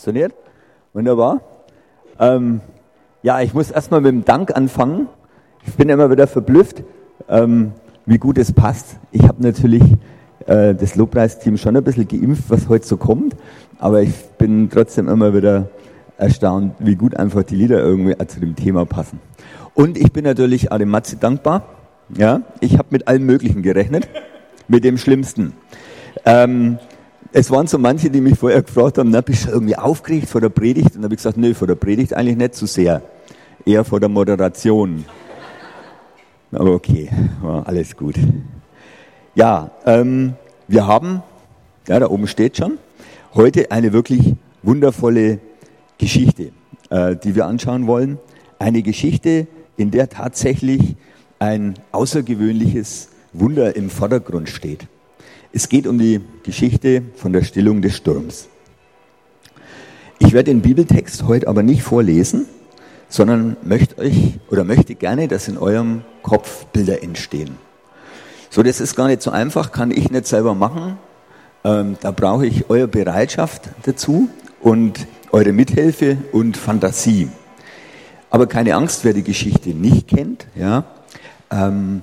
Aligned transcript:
Funktioniert? 0.00 0.32
Wunderbar. 0.94 1.42
Ähm, 2.18 2.62
ja, 3.22 3.42
ich 3.42 3.52
muss 3.52 3.70
erstmal 3.70 4.00
mit 4.00 4.12
dem 4.12 4.24
Dank 4.24 4.56
anfangen. 4.56 5.08
Ich 5.66 5.74
bin 5.74 5.90
immer 5.90 6.10
wieder 6.10 6.26
verblüfft, 6.26 6.82
ähm, 7.28 7.72
wie 8.06 8.16
gut 8.16 8.38
es 8.38 8.50
passt. 8.50 8.96
Ich 9.12 9.24
habe 9.24 9.42
natürlich 9.42 9.82
äh, 10.46 10.74
das 10.74 10.96
Lobpreisteam 10.96 11.58
schon 11.58 11.76
ein 11.76 11.84
bisschen 11.84 12.08
geimpft, 12.08 12.44
was 12.48 12.70
heute 12.70 12.86
so 12.86 12.96
kommt, 12.96 13.36
aber 13.78 14.00
ich 14.00 14.14
bin 14.38 14.70
trotzdem 14.70 15.06
immer 15.06 15.34
wieder 15.34 15.68
erstaunt, 16.16 16.76
wie 16.78 16.96
gut 16.96 17.14
einfach 17.14 17.42
die 17.42 17.56
Lieder 17.56 17.80
irgendwie 17.80 18.16
zu 18.26 18.40
dem 18.40 18.56
Thema 18.56 18.86
passen. 18.86 19.20
Und 19.74 19.98
ich 19.98 20.12
bin 20.14 20.24
natürlich 20.24 20.72
auch 20.72 20.78
dem 20.78 20.88
Matze 20.88 21.16
dankbar. 21.16 21.64
Ja, 22.16 22.40
ich 22.60 22.78
habe 22.78 22.88
mit 22.88 23.06
allem 23.06 23.26
Möglichen 23.26 23.60
gerechnet, 23.60 24.08
mit 24.66 24.82
dem 24.82 24.96
Schlimmsten. 24.96 25.52
Ähm, 26.24 26.78
es 27.32 27.50
waren 27.50 27.66
so 27.66 27.78
manche, 27.78 28.10
die 28.10 28.20
mich 28.20 28.38
vorher 28.38 28.62
gefragt 28.62 28.98
haben, 28.98 29.10
na, 29.10 29.20
bist 29.20 29.46
du 29.46 29.50
irgendwie 29.50 29.76
aufgeregt 29.76 30.28
vor 30.28 30.40
der 30.40 30.48
Predigt? 30.48 30.88
Und 30.88 30.96
dann 30.96 31.04
habe 31.04 31.14
ich 31.14 31.18
gesagt, 31.18 31.36
nö, 31.36 31.54
vor 31.54 31.68
der 31.68 31.76
Predigt 31.76 32.14
eigentlich 32.14 32.36
nicht 32.36 32.54
so 32.54 32.66
sehr. 32.66 33.02
Eher 33.64 33.84
vor 33.84 34.00
der 34.00 34.08
Moderation. 34.08 35.04
Aber 36.52 36.72
okay, 36.72 37.08
war 37.40 37.66
alles 37.68 37.96
gut. 37.96 38.16
Ja, 39.34 39.70
ähm, 39.86 40.34
wir 40.66 40.86
haben, 40.86 41.22
ja, 41.86 42.00
da 42.00 42.08
oben 42.08 42.26
steht 42.26 42.56
schon, 42.56 42.78
heute 43.34 43.70
eine 43.70 43.92
wirklich 43.92 44.34
wundervolle 44.62 45.38
Geschichte, 45.98 46.50
äh, 46.90 47.14
die 47.14 47.36
wir 47.36 47.46
anschauen 47.46 47.86
wollen. 47.86 48.18
Eine 48.58 48.82
Geschichte, 48.82 49.46
in 49.76 49.92
der 49.92 50.08
tatsächlich 50.08 50.96
ein 51.38 51.74
außergewöhnliches 51.92 53.10
Wunder 53.32 53.76
im 53.76 53.88
Vordergrund 53.88 54.48
steht. 54.48 54.88
Es 55.52 55.68
geht 55.68 55.88
um 55.88 55.98
die 55.98 56.20
Geschichte 56.44 57.02
von 57.16 57.32
der 57.32 57.42
Stillung 57.42 57.82
des 57.82 57.96
Sturms. 57.96 58.48
Ich 60.20 60.32
werde 60.32 60.52
den 60.52 60.62
Bibeltext 60.62 61.24
heute 61.24 61.48
aber 61.48 61.64
nicht 61.64 61.82
vorlesen, 61.82 62.46
sondern 63.08 63.56
möchte 63.64 63.98
euch 63.98 64.38
oder 64.48 64.62
möchte 64.62 64.94
gerne, 64.94 65.26
dass 65.26 65.48
in 65.48 65.58
eurem 65.58 66.02
Kopf 66.22 66.66
Bilder 66.66 67.02
entstehen. 67.02 67.56
So, 68.48 68.62
das 68.62 68.80
ist 68.80 68.94
gar 68.94 69.08
nicht 69.08 69.22
so 69.22 69.32
einfach, 69.32 69.72
kann 69.72 69.90
ich 69.90 70.10
nicht 70.10 70.28
selber 70.28 70.54
machen. 70.54 70.98
Ähm, 71.64 71.96
da 72.00 72.12
brauche 72.12 72.46
ich 72.46 72.70
eure 72.70 72.86
Bereitschaft 72.86 73.70
dazu 73.82 74.28
und 74.60 75.08
eure 75.32 75.52
Mithilfe 75.52 76.18
und 76.30 76.56
Fantasie. 76.56 77.28
Aber 78.30 78.46
keine 78.46 78.76
Angst, 78.76 79.04
wer 79.04 79.14
die 79.14 79.24
Geschichte 79.24 79.70
nicht 79.70 80.06
kennt, 80.06 80.46
ja, 80.54 80.84
ähm, 81.50 82.02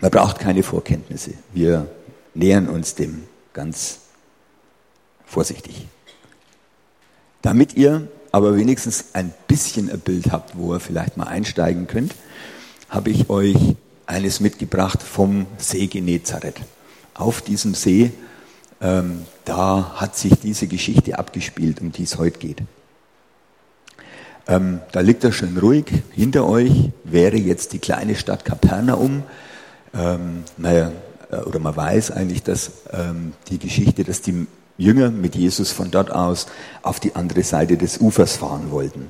man 0.00 0.10
braucht 0.12 0.38
keine 0.38 0.62
Vorkenntnisse. 0.62 1.32
Wir 1.52 1.88
nähern 2.34 2.68
uns 2.68 2.94
dem 2.94 3.24
ganz 3.52 4.00
vorsichtig. 5.24 5.86
Damit 7.42 7.74
ihr 7.74 8.08
aber 8.32 8.56
wenigstens 8.56 9.06
ein 9.12 9.32
bisschen 9.46 9.90
ein 9.90 10.00
Bild 10.00 10.32
habt, 10.32 10.56
wo 10.56 10.74
ihr 10.74 10.80
vielleicht 10.80 11.16
mal 11.16 11.28
einsteigen 11.28 11.86
könnt, 11.86 12.14
habe 12.88 13.10
ich 13.10 13.30
euch 13.30 13.76
eines 14.06 14.40
mitgebracht 14.40 15.02
vom 15.02 15.46
See 15.58 15.86
Genezareth. 15.86 16.60
Auf 17.14 17.42
diesem 17.42 17.74
See, 17.74 18.12
ähm, 18.80 19.24
da 19.44 19.94
hat 19.96 20.16
sich 20.16 20.34
diese 20.40 20.66
Geschichte 20.66 21.18
abgespielt, 21.18 21.80
um 21.80 21.92
die 21.92 22.02
es 22.02 22.18
heute 22.18 22.38
geht. 22.38 22.62
Ähm, 24.46 24.80
da 24.92 25.00
liegt 25.00 25.24
er 25.24 25.32
schön 25.32 25.56
ruhig. 25.56 25.86
Hinter 26.10 26.46
euch 26.46 26.90
wäre 27.04 27.36
jetzt 27.36 27.72
die 27.72 27.78
kleine 27.78 28.14
Stadt 28.14 28.44
Kapernaum. 28.44 29.22
Ähm, 29.94 30.44
naja, 30.56 30.92
oder 31.42 31.58
man 31.58 31.76
weiß 31.76 32.10
eigentlich, 32.10 32.42
dass 32.42 32.70
ähm, 32.92 33.32
die 33.48 33.58
Geschichte, 33.58 34.04
dass 34.04 34.20
die 34.20 34.46
Jünger 34.76 35.10
mit 35.10 35.36
Jesus 35.36 35.70
von 35.70 35.90
dort 35.90 36.10
aus 36.10 36.46
auf 36.82 37.00
die 37.00 37.14
andere 37.14 37.42
Seite 37.42 37.76
des 37.76 37.98
Ufers 38.00 38.36
fahren 38.36 38.70
wollten. 38.70 39.08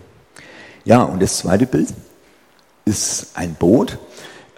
Ja, 0.85 1.03
und 1.03 1.23
das 1.23 1.39
zweite 1.39 1.67
Bild 1.67 1.89
ist 2.85 3.29
ein 3.35 3.55
Boot. 3.55 3.99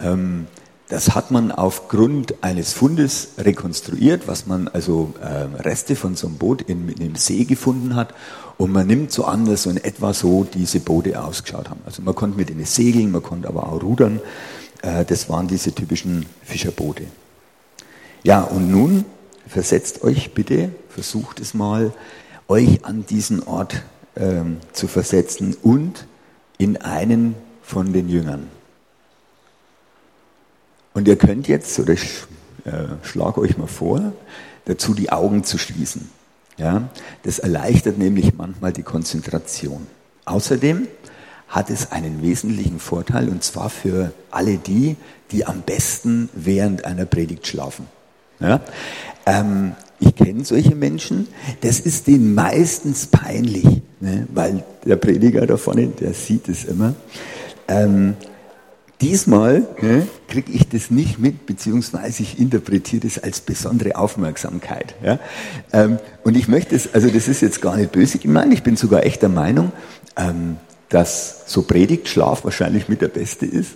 Ähm, 0.00 0.46
das 0.88 1.16
hat 1.16 1.32
man 1.32 1.50
aufgrund 1.50 2.44
eines 2.44 2.72
Fundes 2.72 3.30
rekonstruiert, 3.38 4.28
was 4.28 4.46
man 4.46 4.68
also 4.68 5.14
äh, 5.20 5.62
Reste 5.62 5.96
von 5.96 6.14
so 6.14 6.28
einem 6.28 6.36
Boot 6.36 6.62
in, 6.62 6.88
in 6.88 6.98
dem 6.98 7.16
See 7.16 7.44
gefunden 7.44 7.96
hat. 7.96 8.14
Und 8.56 8.72
man 8.72 8.86
nimmt 8.86 9.10
so 9.10 9.24
an, 9.24 9.46
dass 9.46 9.64
so 9.64 9.70
in 9.70 9.78
etwa 9.78 10.14
so 10.14 10.44
diese 10.44 10.80
Boote 10.80 11.20
ausgeschaut 11.20 11.70
haben. 11.70 11.80
Also 11.84 12.02
man 12.02 12.14
konnte 12.14 12.36
mit 12.36 12.50
ihnen 12.50 12.64
segeln, 12.64 13.10
man 13.10 13.22
konnte 13.22 13.48
aber 13.48 13.68
auch 13.68 13.82
rudern. 13.82 14.20
Äh, 14.82 15.04
das 15.04 15.28
waren 15.28 15.48
diese 15.48 15.72
typischen 15.72 16.26
Fischerboote. 16.42 17.04
Ja, 18.26 18.40
und 18.40 18.72
nun 18.72 19.04
versetzt 19.46 20.02
euch 20.02 20.34
bitte, 20.34 20.70
versucht 20.88 21.38
es 21.38 21.54
mal, 21.54 21.92
euch 22.48 22.84
an 22.84 23.06
diesen 23.06 23.40
Ort 23.44 23.84
ähm, 24.16 24.56
zu 24.72 24.88
versetzen 24.88 25.56
und 25.62 26.08
in 26.58 26.76
einen 26.76 27.36
von 27.62 27.92
den 27.92 28.08
Jüngern. 28.08 28.48
Und 30.92 31.06
ihr 31.06 31.14
könnt 31.14 31.46
jetzt, 31.46 31.78
oder 31.78 31.92
ich 31.92 32.24
äh, 32.64 32.96
schlage 33.04 33.40
euch 33.40 33.58
mal 33.58 33.68
vor, 33.68 34.12
dazu 34.64 34.92
die 34.92 35.12
Augen 35.12 35.44
zu 35.44 35.56
schließen. 35.56 36.10
Ja, 36.56 36.88
das 37.22 37.38
erleichtert 37.38 37.96
nämlich 37.96 38.34
manchmal 38.34 38.72
die 38.72 38.82
Konzentration. 38.82 39.86
Außerdem 40.24 40.88
hat 41.46 41.70
es 41.70 41.92
einen 41.92 42.22
wesentlichen 42.22 42.80
Vorteil, 42.80 43.28
und 43.28 43.44
zwar 43.44 43.70
für 43.70 44.12
alle 44.32 44.56
die, 44.56 44.96
die 45.30 45.46
am 45.46 45.62
besten 45.62 46.28
während 46.34 46.86
einer 46.86 47.04
Predigt 47.04 47.46
schlafen. 47.46 47.86
Ja? 48.40 48.60
Ähm, 49.26 49.72
ich 49.98 50.14
kenne 50.14 50.44
solche 50.44 50.74
Menschen, 50.74 51.26
das 51.62 51.80
ist 51.80 52.06
denen 52.06 52.34
meistens 52.34 53.06
peinlich, 53.06 53.64
ne? 54.00 54.26
weil 54.32 54.62
der 54.84 54.96
Prediger 54.96 55.46
da 55.46 55.56
vorne, 55.56 55.88
der 55.88 56.12
sieht 56.12 56.48
es 56.48 56.64
immer. 56.64 56.94
Ähm, 57.66 58.14
diesmal 59.00 59.66
ne, 59.80 60.06
kriege 60.28 60.52
ich 60.52 60.68
das 60.68 60.90
nicht 60.90 61.18
mit, 61.18 61.46
beziehungsweise 61.46 62.22
ich 62.22 62.38
interpretiere 62.38 63.06
das 63.06 63.18
als 63.18 63.40
besondere 63.40 63.96
Aufmerksamkeit. 63.96 64.94
Ja? 65.02 65.18
Ähm, 65.72 65.98
und 66.24 66.36
ich 66.36 66.48
möchte 66.48 66.76
es, 66.76 66.92
also 66.92 67.08
das 67.08 67.26
ist 67.26 67.40
jetzt 67.40 67.62
gar 67.62 67.76
nicht 67.76 67.92
böse 67.92 68.18
gemeint, 68.18 68.52
ich 68.52 68.62
bin 68.62 68.76
sogar 68.76 69.04
echt 69.04 69.22
der 69.22 69.30
Meinung, 69.30 69.72
ähm, 70.16 70.56
dass 70.88 71.44
so 71.46 71.62
Predigtschlaf 71.62 72.44
wahrscheinlich 72.44 72.88
mit 72.88 73.00
der 73.00 73.08
beste 73.08 73.46
ist. 73.46 73.72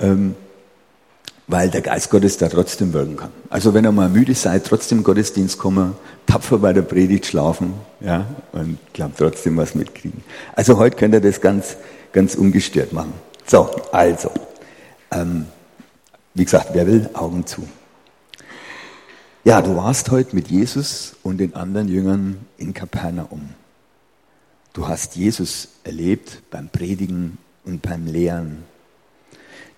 Ähm, 0.00 0.34
weil 1.48 1.70
der 1.70 1.80
Geist 1.80 2.10
Gottes 2.10 2.38
da 2.38 2.48
trotzdem 2.48 2.92
wirken 2.92 3.16
kann. 3.16 3.30
Also 3.50 3.72
wenn 3.72 3.84
ihr 3.84 3.92
mal 3.92 4.08
müde 4.08 4.34
seid, 4.34 4.64
trotzdem 4.66 5.04
Gottesdienst 5.04 5.58
kommen, 5.58 5.94
tapfer 6.26 6.58
bei 6.58 6.72
der 6.72 6.82
Predigt 6.82 7.26
schlafen, 7.26 7.74
ja, 8.00 8.26
und 8.52 8.78
glaubt 8.92 9.18
trotzdem 9.18 9.56
was 9.56 9.74
mitkriegen. 9.74 10.24
Also 10.54 10.76
heute 10.78 10.96
könnt 10.96 11.14
ihr 11.14 11.20
das 11.20 11.40
ganz, 11.40 11.76
ganz 12.12 12.34
ungestört 12.34 12.92
machen. 12.92 13.12
So, 13.46 13.70
also, 13.92 14.30
ähm, 15.12 15.46
wie 16.34 16.44
gesagt, 16.44 16.70
wer 16.72 16.86
will, 16.86 17.08
Augen 17.14 17.46
zu. 17.46 17.66
Ja, 19.44 19.62
du 19.62 19.76
warst 19.76 20.10
heute 20.10 20.34
mit 20.34 20.48
Jesus 20.48 21.14
und 21.22 21.38
den 21.38 21.54
anderen 21.54 21.86
Jüngern 21.86 22.38
in 22.58 22.74
Kapernaum. 22.74 23.50
Du 24.72 24.88
hast 24.88 25.14
Jesus 25.14 25.68
erlebt 25.84 26.42
beim 26.50 26.68
Predigen 26.68 27.38
und 27.64 27.80
beim 27.80 28.06
Lehren 28.06 28.64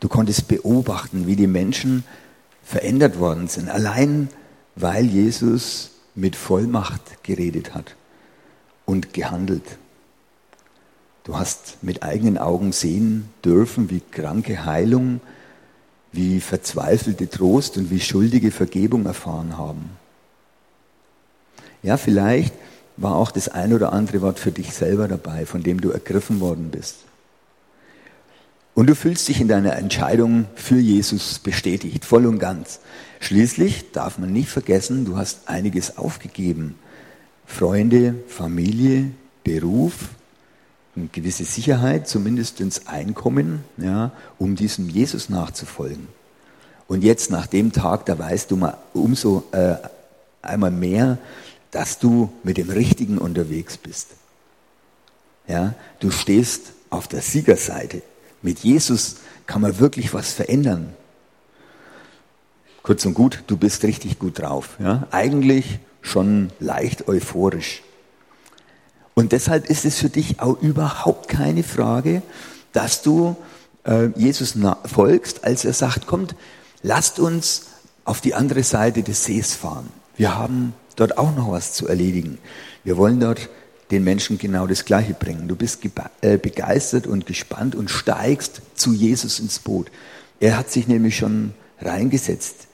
Du 0.00 0.08
konntest 0.08 0.48
beobachten, 0.48 1.26
wie 1.26 1.36
die 1.36 1.46
Menschen 1.46 2.04
verändert 2.62 3.18
worden 3.18 3.48
sind, 3.48 3.68
allein 3.68 4.28
weil 4.76 5.06
Jesus 5.06 5.90
mit 6.14 6.36
Vollmacht 6.36 7.22
geredet 7.22 7.74
hat 7.74 7.96
und 8.84 9.12
gehandelt. 9.12 9.78
Du 11.24 11.36
hast 11.36 11.78
mit 11.82 12.02
eigenen 12.02 12.38
Augen 12.38 12.72
sehen 12.72 13.28
dürfen, 13.44 13.90
wie 13.90 14.00
kranke 14.00 14.64
Heilung, 14.64 15.20
wie 16.12 16.40
verzweifelte 16.40 17.28
Trost 17.28 17.76
und 17.76 17.90
wie 17.90 18.00
schuldige 18.00 18.50
Vergebung 18.50 19.04
erfahren 19.04 19.58
haben. 19.58 19.90
Ja, 21.82 21.96
vielleicht 21.96 22.54
war 22.96 23.14
auch 23.14 23.30
das 23.30 23.48
ein 23.48 23.72
oder 23.72 23.92
andere 23.92 24.22
Wort 24.22 24.38
für 24.38 24.52
dich 24.52 24.72
selber 24.72 25.06
dabei, 25.06 25.46
von 25.46 25.62
dem 25.62 25.80
du 25.80 25.90
ergriffen 25.90 26.40
worden 26.40 26.70
bist. 26.70 26.96
Und 28.78 28.86
du 28.86 28.94
fühlst 28.94 29.26
dich 29.26 29.40
in 29.40 29.48
deiner 29.48 29.74
Entscheidung 29.74 30.46
für 30.54 30.78
Jesus 30.78 31.40
bestätigt, 31.40 32.04
voll 32.04 32.26
und 32.26 32.38
ganz. 32.38 32.78
Schließlich 33.18 33.90
darf 33.90 34.18
man 34.18 34.32
nicht 34.32 34.50
vergessen, 34.50 35.04
du 35.04 35.16
hast 35.16 35.48
einiges 35.48 35.98
aufgegeben. 35.98 36.76
Freunde, 37.44 38.14
Familie, 38.28 39.10
Beruf, 39.42 40.10
eine 40.94 41.08
gewisse 41.08 41.42
Sicherheit, 41.42 42.06
zumindest 42.06 42.60
ins 42.60 42.86
Einkommen, 42.86 43.64
ja, 43.78 44.12
um 44.38 44.54
diesem 44.54 44.88
Jesus 44.88 45.28
nachzufolgen. 45.28 46.06
Und 46.86 47.02
jetzt 47.02 47.32
nach 47.32 47.48
dem 47.48 47.72
Tag, 47.72 48.06
da 48.06 48.16
weißt 48.16 48.48
du 48.48 48.56
mal 48.58 48.78
umso 48.94 49.42
äh, 49.50 49.74
einmal 50.40 50.70
mehr, 50.70 51.18
dass 51.72 51.98
du 51.98 52.30
mit 52.44 52.58
dem 52.58 52.70
Richtigen 52.70 53.18
unterwegs 53.18 53.76
bist. 53.76 54.10
Ja, 55.48 55.74
du 55.98 56.12
stehst 56.12 56.74
auf 56.90 57.08
der 57.08 57.22
Siegerseite. 57.22 58.02
Mit 58.48 58.60
Jesus 58.60 59.16
kann 59.44 59.60
man 59.60 59.78
wirklich 59.78 60.14
was 60.14 60.32
verändern. 60.32 60.94
Kurz 62.82 63.04
und 63.04 63.12
gut, 63.12 63.44
du 63.46 63.58
bist 63.58 63.82
richtig 63.82 64.18
gut 64.18 64.38
drauf. 64.38 64.78
Ja? 64.78 65.06
Eigentlich 65.10 65.80
schon 66.00 66.48
leicht 66.58 67.08
euphorisch. 67.08 67.82
Und 69.12 69.32
deshalb 69.32 69.68
ist 69.68 69.84
es 69.84 69.98
für 69.98 70.08
dich 70.08 70.40
auch 70.40 70.62
überhaupt 70.62 71.28
keine 71.28 71.62
Frage, 71.62 72.22
dass 72.72 73.02
du 73.02 73.36
äh, 73.84 74.06
Jesus 74.16 74.54
folgst, 74.86 75.44
als 75.44 75.66
er 75.66 75.74
sagt, 75.74 76.06
kommt, 76.06 76.34
lasst 76.82 77.18
uns 77.18 77.66
auf 78.06 78.22
die 78.22 78.32
andere 78.32 78.62
Seite 78.62 79.02
des 79.02 79.26
Sees 79.26 79.52
fahren. 79.52 79.90
Wir 80.16 80.38
haben 80.38 80.72
dort 80.96 81.18
auch 81.18 81.36
noch 81.36 81.52
was 81.52 81.74
zu 81.74 81.86
erledigen. 81.86 82.38
Wir 82.82 82.96
wollen 82.96 83.20
dort 83.20 83.50
den 83.90 84.04
Menschen 84.04 84.38
genau 84.38 84.66
das 84.66 84.84
Gleiche 84.84 85.14
bringen. 85.14 85.48
Du 85.48 85.56
bist 85.56 85.80
äh, 86.20 86.36
begeistert 86.36 87.06
und 87.06 87.26
gespannt 87.26 87.74
und 87.74 87.90
steigst 87.90 88.60
zu 88.74 88.92
Jesus 88.92 89.40
ins 89.40 89.58
Boot. 89.58 89.90
Er 90.40 90.56
hat 90.56 90.70
sich 90.70 90.88
nämlich 90.88 91.16
schon 91.16 91.54
reingesetzt. 91.80 92.66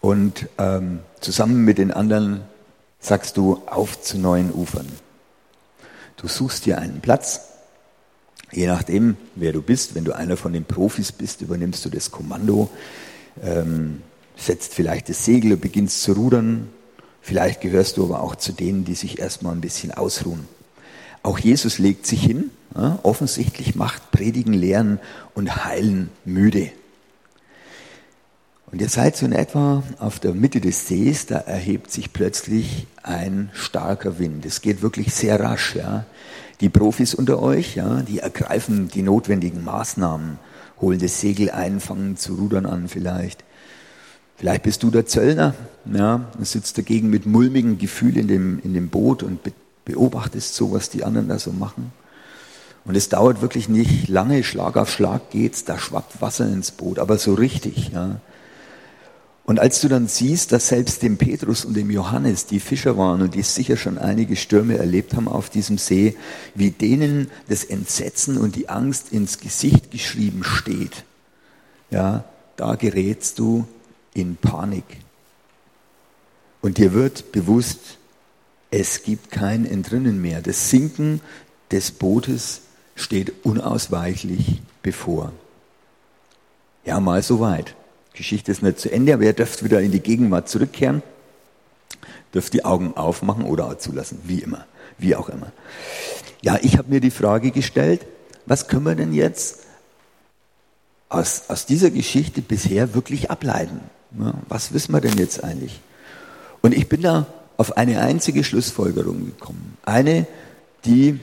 Und 0.00 0.48
ähm, 0.58 1.00
zusammen 1.20 1.64
mit 1.64 1.78
den 1.78 1.90
anderen 1.90 2.42
sagst 3.00 3.36
du 3.36 3.62
auf 3.66 4.00
zu 4.02 4.18
neuen 4.18 4.52
Ufern. 4.52 4.86
Du 6.16 6.28
suchst 6.28 6.66
dir 6.66 6.78
einen 6.78 7.00
Platz. 7.00 7.40
Je 8.52 8.66
nachdem, 8.66 9.16
wer 9.34 9.52
du 9.52 9.62
bist, 9.62 9.94
wenn 9.94 10.04
du 10.04 10.12
einer 10.12 10.36
von 10.36 10.52
den 10.52 10.64
Profis 10.64 11.12
bist, 11.12 11.42
übernimmst 11.42 11.84
du 11.84 11.90
das 11.90 12.10
Kommando, 12.10 12.70
ähm, 13.42 14.02
setzt 14.36 14.74
vielleicht 14.74 15.08
das 15.08 15.24
Segel 15.24 15.54
und 15.54 15.60
beginnst 15.60 16.02
zu 16.02 16.12
rudern. 16.12 16.68
Vielleicht 17.26 17.60
gehörst 17.60 17.96
du 17.96 18.04
aber 18.04 18.22
auch 18.22 18.36
zu 18.36 18.52
denen, 18.52 18.84
die 18.84 18.94
sich 18.94 19.18
erstmal 19.18 19.52
ein 19.52 19.60
bisschen 19.60 19.90
ausruhen. 19.90 20.46
Auch 21.24 21.40
Jesus 21.40 21.80
legt 21.80 22.06
sich 22.06 22.22
hin, 22.22 22.52
ja, 22.72 23.00
offensichtlich 23.02 23.74
macht 23.74 24.12
Predigen, 24.12 24.52
Lehren 24.52 25.00
und 25.34 25.64
Heilen 25.64 26.10
müde. 26.24 26.70
Und 28.70 28.80
ihr 28.80 28.88
seid 28.88 29.16
so 29.16 29.26
in 29.26 29.32
etwa 29.32 29.82
auf 29.98 30.20
der 30.20 30.34
Mitte 30.34 30.60
des 30.60 30.86
Sees, 30.86 31.26
da 31.26 31.38
erhebt 31.38 31.90
sich 31.90 32.12
plötzlich 32.12 32.86
ein 33.02 33.50
starker 33.54 34.20
Wind. 34.20 34.46
Es 34.46 34.60
geht 34.60 34.80
wirklich 34.80 35.12
sehr 35.12 35.40
rasch. 35.40 35.74
Ja. 35.74 36.04
Die 36.60 36.68
Profis 36.68 37.12
unter 37.12 37.42
euch, 37.42 37.74
ja, 37.74 38.02
die 38.02 38.20
ergreifen 38.20 38.86
die 38.86 39.02
notwendigen 39.02 39.64
Maßnahmen, 39.64 40.38
holen 40.80 41.00
das 41.00 41.20
Segel 41.20 41.50
ein, 41.50 41.80
fangen 41.80 42.16
zu 42.16 42.36
rudern 42.36 42.66
an 42.66 42.86
vielleicht. 42.86 43.42
Vielleicht 44.36 44.62
bist 44.64 44.82
du 44.82 44.90
der 44.90 45.06
Zöllner, 45.06 45.54
ja, 45.92 46.26
und 46.36 46.46
sitzt 46.46 46.76
dagegen 46.76 47.08
mit 47.08 47.26
mulmigem 47.26 47.78
Gefühl 47.78 48.16
in 48.18 48.28
dem, 48.28 48.60
in 48.62 48.74
dem 48.74 48.88
Boot 48.88 49.22
und 49.22 49.40
beobachtest 49.84 50.54
so, 50.54 50.72
was 50.72 50.90
die 50.90 51.04
anderen 51.04 51.28
da 51.28 51.38
so 51.38 51.52
machen. 51.52 51.92
Und 52.84 52.96
es 52.96 53.08
dauert 53.08 53.40
wirklich 53.40 53.68
nicht 53.68 54.08
lange, 54.08 54.44
Schlag 54.44 54.76
auf 54.76 54.90
Schlag 54.90 55.30
geht's, 55.30 55.64
da 55.64 55.78
schwappt 55.78 56.20
Wasser 56.20 56.46
ins 56.46 56.70
Boot, 56.70 56.98
aber 56.98 57.18
so 57.18 57.34
richtig, 57.34 57.90
ja. 57.92 58.20
Und 59.44 59.60
als 59.60 59.80
du 59.80 59.88
dann 59.88 60.08
siehst, 60.08 60.50
dass 60.50 60.68
selbst 60.68 61.02
dem 61.02 61.18
Petrus 61.18 61.64
und 61.64 61.74
dem 61.74 61.88
Johannes, 61.90 62.46
die 62.46 62.58
Fischer 62.58 62.98
waren 62.98 63.22
und 63.22 63.34
die 63.34 63.42
sicher 63.42 63.76
schon 63.76 63.96
einige 63.96 64.34
Stürme 64.34 64.76
erlebt 64.76 65.14
haben 65.14 65.28
auf 65.28 65.50
diesem 65.50 65.78
See, 65.78 66.16
wie 66.56 66.72
denen 66.72 67.30
das 67.48 67.62
Entsetzen 67.62 68.38
und 68.38 68.56
die 68.56 68.68
Angst 68.68 69.12
ins 69.12 69.38
Gesicht 69.38 69.92
geschrieben 69.92 70.42
steht, 70.42 71.04
ja, 71.90 72.24
da 72.56 72.74
gerätst 72.74 73.38
du 73.38 73.66
in 74.16 74.36
Panik. 74.36 74.84
Und 76.62 76.78
dir 76.78 76.94
wird 76.94 77.32
bewusst, 77.32 77.98
es 78.70 79.02
gibt 79.02 79.30
kein 79.30 79.66
Entrinnen 79.66 80.20
mehr. 80.20 80.40
Das 80.40 80.70
Sinken 80.70 81.20
des 81.70 81.92
Bootes 81.92 82.62
steht 82.94 83.44
unausweichlich 83.44 84.62
bevor. 84.82 85.32
Ja, 86.84 86.98
mal 86.98 87.22
so 87.22 87.40
weit. 87.40 87.74
Geschichte 88.14 88.50
ist 88.50 88.62
nicht 88.62 88.80
zu 88.80 88.90
Ende, 88.90 89.12
aber 89.12 89.24
ihr 89.24 89.34
dürft 89.34 89.62
wieder 89.62 89.82
in 89.82 89.92
die 89.92 90.00
Gegenwart 90.00 90.48
zurückkehren, 90.48 91.02
dürft 92.32 92.54
die 92.54 92.64
Augen 92.64 92.96
aufmachen 92.96 93.44
oder 93.44 93.78
zulassen, 93.78 94.20
wie 94.24 94.38
immer, 94.38 94.66
wie 94.96 95.14
auch 95.14 95.28
immer. 95.28 95.52
Ja, 96.40 96.58
ich 96.62 96.78
habe 96.78 96.90
mir 96.90 97.00
die 97.00 97.10
Frage 97.10 97.50
gestellt, 97.50 98.06
was 98.46 98.66
können 98.66 98.84
wir 98.84 98.94
denn 98.94 99.12
jetzt 99.12 99.66
aus, 101.10 101.44
aus 101.48 101.66
dieser 101.66 101.90
Geschichte 101.90 102.40
bisher 102.40 102.94
wirklich 102.94 103.30
ableiten? 103.30 103.80
Ja, 104.18 104.34
was 104.48 104.72
wissen 104.72 104.92
wir 104.92 105.00
denn 105.00 105.16
jetzt 105.18 105.42
eigentlich? 105.42 105.80
Und 106.62 106.74
ich 106.74 106.88
bin 106.88 107.02
da 107.02 107.26
auf 107.56 107.76
eine 107.76 108.00
einzige 108.00 108.44
Schlussfolgerung 108.44 109.26
gekommen. 109.26 109.76
Eine, 109.84 110.26
die 110.84 111.20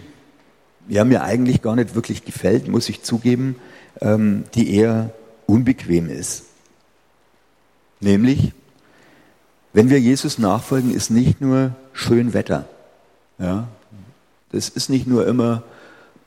ja, 0.88 1.04
mir 1.04 1.24
eigentlich 1.24 1.62
gar 1.62 1.76
nicht 1.76 1.96
wirklich 1.96 2.26
gefällt, 2.26 2.68
muss 2.68 2.90
ich 2.90 3.04
zugeben, 3.04 3.56
ähm, 4.02 4.44
die 4.56 4.76
eher 4.76 5.12
unbequem 5.46 6.10
ist. 6.10 6.46
Nämlich, 8.00 8.52
wenn 9.72 9.90
wir 9.90 10.00
Jesus 10.00 10.38
nachfolgen, 10.38 10.94
ist 10.94 11.10
nicht 11.10 11.42
nur 11.42 11.76
schön 11.94 12.34
Wetter. 12.34 12.68
Ja, 13.40 13.68
das 14.52 14.70
ist 14.70 14.90
nicht 14.90 15.08
nur 15.08 15.26
immer 15.26 15.64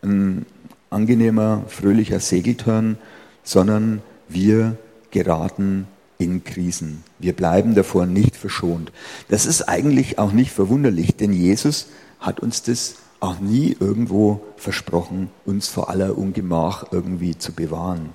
ein 0.02 0.46
angenehmer, 0.90 1.64
fröhlicher 1.68 2.20
Segeltörn, 2.20 2.98
sondern 3.44 4.02
wir 4.28 4.76
geraten 5.10 5.86
in 6.18 6.44
Krisen. 6.44 7.04
Wir 7.18 7.34
bleiben 7.34 7.74
davor 7.74 8.06
nicht 8.06 8.36
verschont. 8.36 8.92
Das 9.28 9.46
ist 9.46 9.62
eigentlich 9.62 10.18
auch 10.18 10.32
nicht 10.32 10.52
verwunderlich, 10.52 11.16
denn 11.16 11.32
Jesus 11.32 11.88
hat 12.20 12.40
uns 12.40 12.62
das 12.62 12.96
auch 13.20 13.38
nie 13.40 13.76
irgendwo 13.78 14.40
versprochen, 14.56 15.30
uns 15.44 15.68
vor 15.68 15.90
aller 15.90 16.16
Ungemach 16.16 16.86
irgendwie 16.90 17.36
zu 17.36 17.52
bewahren. 17.52 18.10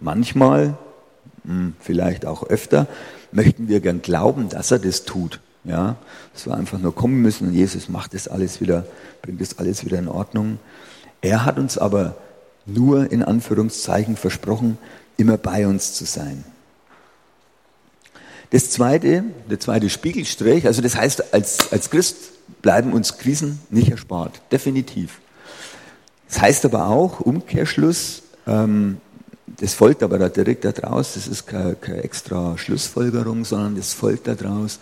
Manchmal 0.00 0.76
hm, 1.44 1.74
vielleicht 1.80 2.26
auch 2.26 2.42
öfter, 2.42 2.86
möchten 3.32 3.68
wir 3.68 3.80
gern 3.80 4.02
glauben, 4.02 4.48
dass 4.48 4.70
er 4.70 4.78
das 4.78 5.04
tut. 5.04 5.40
Ja, 5.64 5.96
dass 6.32 6.46
wir 6.46 6.54
einfach 6.54 6.78
nur 6.78 6.94
kommen 6.94 7.22
müssen 7.22 7.48
und 7.48 7.54
Jesus 7.54 7.88
macht 7.88 8.14
das 8.14 8.28
alles 8.28 8.60
wieder, 8.60 8.86
bringt 9.20 9.40
das 9.40 9.58
alles 9.58 9.84
wieder 9.84 9.98
in 9.98 10.06
Ordnung. 10.06 10.60
Er 11.22 11.44
hat 11.44 11.58
uns 11.58 11.76
aber 11.76 12.14
nur 12.66 13.10
in 13.10 13.24
Anführungszeichen 13.24 14.16
versprochen, 14.16 14.78
immer 15.16 15.36
bei 15.36 15.66
uns 15.66 15.92
zu 15.92 16.04
sein. 16.04 16.44
Das 18.50 18.70
zweite, 18.70 19.24
der 19.50 19.58
zweite 19.60 19.90
Spiegelstrich, 19.90 20.66
also 20.66 20.82
das 20.82 20.96
heißt, 20.96 21.34
als, 21.34 21.72
als 21.72 21.90
Christ 21.90 22.16
bleiben 22.62 22.92
uns 22.92 23.18
Krisen 23.18 23.60
nicht 23.70 23.90
erspart, 23.90 24.40
definitiv. 24.52 25.20
Das 26.28 26.40
heißt 26.40 26.64
aber 26.64 26.86
auch, 26.88 27.20
Umkehrschluss, 27.20 28.22
ähm, 28.46 28.98
das 29.46 29.74
folgt 29.74 30.02
aber 30.02 30.18
da 30.18 30.28
direkt 30.28 30.64
daraus, 30.64 31.14
das 31.14 31.28
ist 31.28 31.46
keine, 31.46 31.74
keine 31.76 32.02
extra 32.02 32.58
Schlussfolgerung, 32.58 33.44
sondern 33.44 33.76
das 33.76 33.92
folgt 33.92 34.26
daraus. 34.26 34.78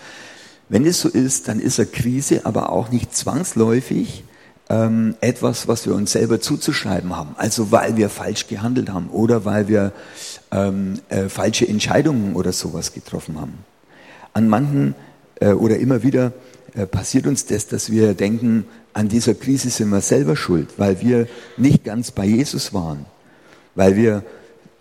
Wenn 0.69 0.87
es 0.87 1.00
so 1.00 1.08
ist, 1.08 1.49
dann 1.49 1.60
ist 1.60 1.78
eine 1.78 1.88
Krise 1.88 2.44
aber 2.44 2.70
auch 2.70 2.90
nicht 2.90 3.14
zwangsläufig 3.14 4.25
ähm, 4.74 5.14
etwas, 5.20 5.69
was 5.69 5.86
wir 5.86 5.94
uns 5.94 6.12
selber 6.12 6.40
zuzuschreiben 6.40 7.16
haben. 7.16 7.34
Also 7.36 7.70
weil 7.70 7.96
wir 7.96 8.08
falsch 8.08 8.48
gehandelt 8.48 8.90
haben 8.90 9.08
oder 9.08 9.44
weil 9.44 9.69
wir 9.69 9.93
ähm, 10.50 11.00
äh, 11.08 11.28
falsche 11.28 11.69
Entscheidungen 11.69 12.34
oder 12.34 12.52
sowas 12.52 12.93
getroffen 12.93 13.40
haben. 13.40 13.58
An 14.32 14.48
manchen 14.48 14.94
äh, 15.40 15.52
oder 15.52 15.78
immer 15.78 16.02
wieder 16.02 16.32
äh, 16.74 16.86
passiert 16.86 17.26
uns 17.26 17.46
das, 17.46 17.69
dass 17.69 17.90
wir 17.90 18.14
denken, 18.14 18.64
an 18.93 19.08
dieser 19.08 19.34
Krise 19.34 19.70
sind 19.70 19.90
wir 19.90 20.00
selber 20.00 20.36
schuld, 20.36 20.70
weil 20.76 21.00
wir 21.00 21.28
nicht 21.56 21.84
ganz 21.84 22.10
bei 22.10 22.24
Jesus 22.24 22.72
waren, 22.72 23.06
weil 23.74 23.96
wir 23.96 24.24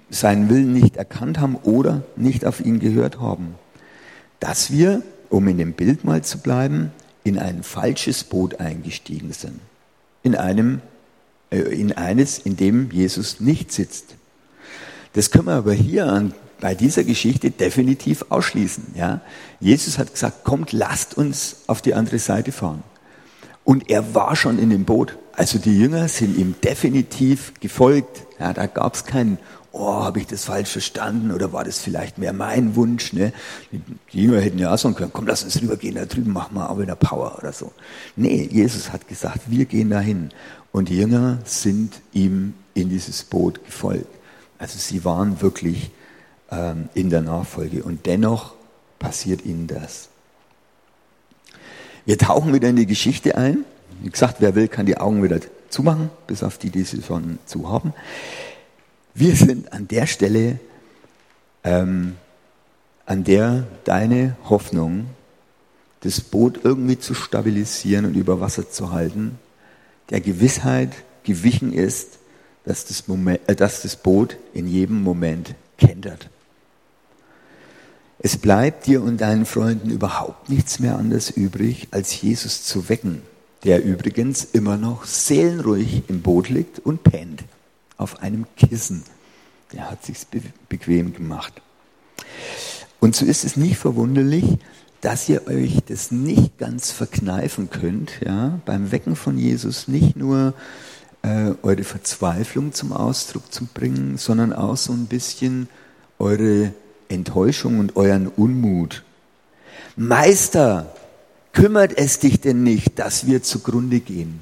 seinen 0.09 0.49
Willen 0.49 0.73
nicht 0.73 0.97
erkannt 0.97 1.39
haben 1.39 1.55
oder 1.55 2.03
nicht 2.15 2.45
auf 2.45 2.63
ihn 2.63 2.79
gehört 2.79 3.19
haben. 3.19 3.55
Dass 4.39 4.71
wir, 4.71 5.01
um 5.29 5.47
in 5.47 5.57
dem 5.57 5.73
Bild 5.73 6.03
mal 6.03 6.23
zu 6.23 6.39
bleiben, 6.39 6.91
in 7.23 7.39
ein 7.39 7.63
falsches 7.63 8.23
Boot 8.23 8.59
eingestiegen 8.59 9.31
sind. 9.31 9.59
In 10.23 10.35
einem, 10.35 10.81
äh, 11.51 11.59
in 11.59 11.91
eines, 11.93 12.39
in 12.39 12.57
dem 12.57 12.91
Jesus 12.91 13.39
nicht 13.39 13.71
sitzt. 13.71 14.15
Das 15.13 15.29
können 15.29 15.45
wir 15.45 15.53
aber 15.53 15.73
hier 15.73 16.07
an, 16.07 16.33
bei 16.59 16.75
dieser 16.75 17.03
Geschichte 17.03 17.51
definitiv 17.51 18.25
ausschließen. 18.29 18.95
Ja? 18.95 19.21
Jesus 19.59 19.97
hat 19.97 20.13
gesagt, 20.13 20.43
kommt, 20.43 20.71
lasst 20.71 21.17
uns 21.17 21.57
auf 21.67 21.81
die 21.81 21.93
andere 21.93 22.19
Seite 22.19 22.51
fahren. 22.51 22.83
Und 23.63 23.89
er 23.89 24.15
war 24.15 24.35
schon 24.35 24.59
in 24.59 24.69
dem 24.69 24.85
Boot. 24.85 25.17
Also 25.33 25.59
die 25.59 25.77
Jünger 25.77 26.07
sind 26.07 26.37
ihm 26.37 26.55
definitiv 26.63 27.53
gefolgt. 27.59 28.25
Ja, 28.39 28.53
da 28.53 28.67
gab 28.67 28.95
es 28.95 29.05
keinen 29.05 29.37
oh, 29.73 30.03
habe 30.03 30.19
ich 30.19 30.27
das 30.27 30.45
falsch 30.45 30.69
verstanden 30.69 31.31
oder 31.31 31.51
war 31.51 31.63
das 31.63 31.79
vielleicht 31.79 32.19
mehr 32.19 32.31
mein 32.31 32.75
Wunsch? 32.75 33.11
Ne? 33.11 33.33
Die 34.13 34.21
Jünger 34.21 34.39
hätten 34.39 34.59
ja 34.59 34.73
auch 34.73 34.77
sagen 34.77 34.95
können, 34.95 35.11
komm, 35.11 35.27
lass 35.27 35.43
uns 35.43 35.61
rübergehen, 35.61 35.95
da 35.95 36.05
drüben 36.05 36.31
machen 36.31 36.55
wir 36.55 36.69
auch 36.69 36.79
wieder 36.79 36.95
Power 36.95 37.37
oder 37.39 37.51
so. 37.51 37.73
Nee, 38.15 38.47
Jesus 38.49 38.93
hat 38.93 39.07
gesagt, 39.07 39.41
wir 39.47 39.65
gehen 39.65 39.89
dahin. 39.89 40.29
Und 40.71 40.89
die 40.89 40.97
Jünger 40.97 41.39
sind 41.43 42.01
ihm 42.13 42.53
in 42.75 42.89
dieses 42.89 43.23
Boot 43.23 43.65
gefolgt. 43.65 44.07
Also 44.59 44.77
sie 44.77 45.03
waren 45.03 45.41
wirklich 45.41 45.91
ähm, 46.51 46.87
in 46.93 47.09
der 47.09 47.21
Nachfolge 47.21 47.83
und 47.83 48.05
dennoch 48.05 48.53
passiert 48.99 49.43
ihnen 49.43 49.67
das. 49.67 50.09
Wir 52.05 52.17
tauchen 52.17 52.53
wieder 52.53 52.69
in 52.69 52.75
die 52.75 52.85
Geschichte 52.85 53.37
ein. 53.37 53.65
Wie 54.03 54.09
gesagt, 54.09 54.35
wer 54.39 54.53
will, 54.53 54.67
kann 54.67 54.85
die 54.85 54.97
Augen 54.97 55.23
wieder 55.23 55.39
zumachen, 55.69 56.09
bis 56.27 56.43
auf 56.43 56.57
die, 56.57 56.69
die 56.69 56.83
sie 56.83 57.01
schon 57.01 57.39
zu 57.45 57.69
haben. 57.69 57.93
Wir 59.13 59.33
sind 59.37 59.71
an 59.71 59.87
der 59.87 60.07
Stelle, 60.07 60.59
ähm, 61.63 62.17
an 63.05 63.23
der 63.23 63.65
deine 63.85 64.35
Hoffnung, 64.49 65.05
das 66.01 66.19
Boot 66.19 66.59
irgendwie 66.65 66.99
zu 66.99 67.13
stabilisieren 67.13 68.05
und 68.05 68.15
über 68.15 68.41
Wasser 68.41 68.69
zu 68.69 68.91
halten, 68.91 69.39
der 70.09 70.19
Gewissheit 70.19 70.91
gewichen 71.23 71.71
ist, 71.71 72.19
dass 72.65 72.83
das, 72.83 73.07
Moment, 73.07 73.39
äh, 73.47 73.55
dass 73.55 73.83
das 73.83 73.95
Boot 73.95 74.35
in 74.53 74.67
jedem 74.67 75.01
Moment 75.01 75.55
kentert. 75.77 76.29
Es 78.19 78.35
bleibt 78.35 78.85
dir 78.85 79.01
und 79.01 79.21
deinen 79.21 79.45
Freunden 79.45 79.89
überhaupt 79.89 80.49
nichts 80.49 80.79
mehr 80.79 80.97
anderes 80.97 81.29
übrig, 81.29 81.87
als 81.91 82.21
Jesus 82.21 82.65
zu 82.65 82.89
wecken, 82.89 83.21
der 83.63 83.83
übrigens 83.83 84.43
immer 84.43 84.77
noch 84.77 85.05
seelenruhig 85.05 86.03
im 86.07 86.21
Boot 86.21 86.49
liegt 86.49 86.79
und 86.79 87.03
pennt 87.03 87.43
auf 87.97 88.21
einem 88.21 88.45
Kissen. 88.57 89.03
Der 89.71 89.89
hat 89.89 90.05
sich's 90.05 90.27
bequem 90.69 91.13
gemacht. 91.13 91.61
Und 92.99 93.15
so 93.15 93.25
ist 93.25 93.43
es 93.43 93.57
nicht 93.57 93.77
verwunderlich, 93.77 94.57
dass 95.01 95.27
ihr 95.27 95.47
euch 95.47 95.79
das 95.87 96.11
nicht 96.11 96.57
ganz 96.57 96.91
verkneifen 96.91 97.69
könnt, 97.69 98.21
ja, 98.25 98.59
beim 98.65 98.91
Wecken 98.91 99.15
von 99.15 99.37
Jesus 99.37 99.87
nicht 99.89 100.15
nur 100.15 100.53
äh, 101.23 101.51
eure 101.61 101.83
Verzweiflung 101.83 102.71
zum 102.73 102.93
Ausdruck 102.93 103.51
zu 103.51 103.65
bringen, 103.65 104.17
sondern 104.17 104.53
auch 104.53 104.77
so 104.77 104.93
ein 104.93 105.07
bisschen 105.07 105.67
eure 106.19 106.73
Enttäuschung 107.09 107.79
und 107.79 107.95
euren 107.97 108.27
Unmut. 108.27 109.03
Meister, 109.95 110.95
kümmert 111.53 111.97
es 111.97 112.19
dich 112.19 112.41
denn 112.41 112.63
nicht, 112.63 112.99
dass 112.99 113.25
wir 113.25 113.41
zugrunde 113.41 114.01
gehen? 114.01 114.41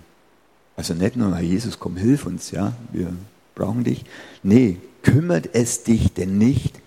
Also 0.76 0.94
nicht 0.94 1.16
nur, 1.16 1.38
Jesus, 1.40 1.80
komm, 1.80 1.98
hilf 1.98 2.26
uns, 2.26 2.52
ja, 2.52 2.74
wir 2.92 3.14
brauchen 3.54 3.84
dich. 3.84 4.04
Nee, 4.42 4.78
kümmert 5.04 5.50
es 5.54 5.84
dich 5.84 6.14
denn 6.14 6.38
nicht, 6.38 6.80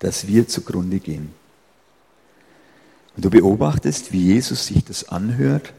dass 0.00 0.26
wir 0.26 0.46
zugrunde 0.48 0.98
gehen? 0.98 1.32
Und 3.16 3.24
du 3.24 3.30
beobachtest, 3.30 4.12
wie 4.12 4.26
Jesus 4.26 4.66
sich 4.66 4.84
das 4.84 5.08
anhört, 5.08 5.72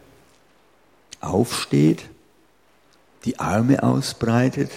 aufsteht, 1.22 2.06
die 3.26 3.40
Arme 3.40 3.84
ausbreitet 3.84 4.72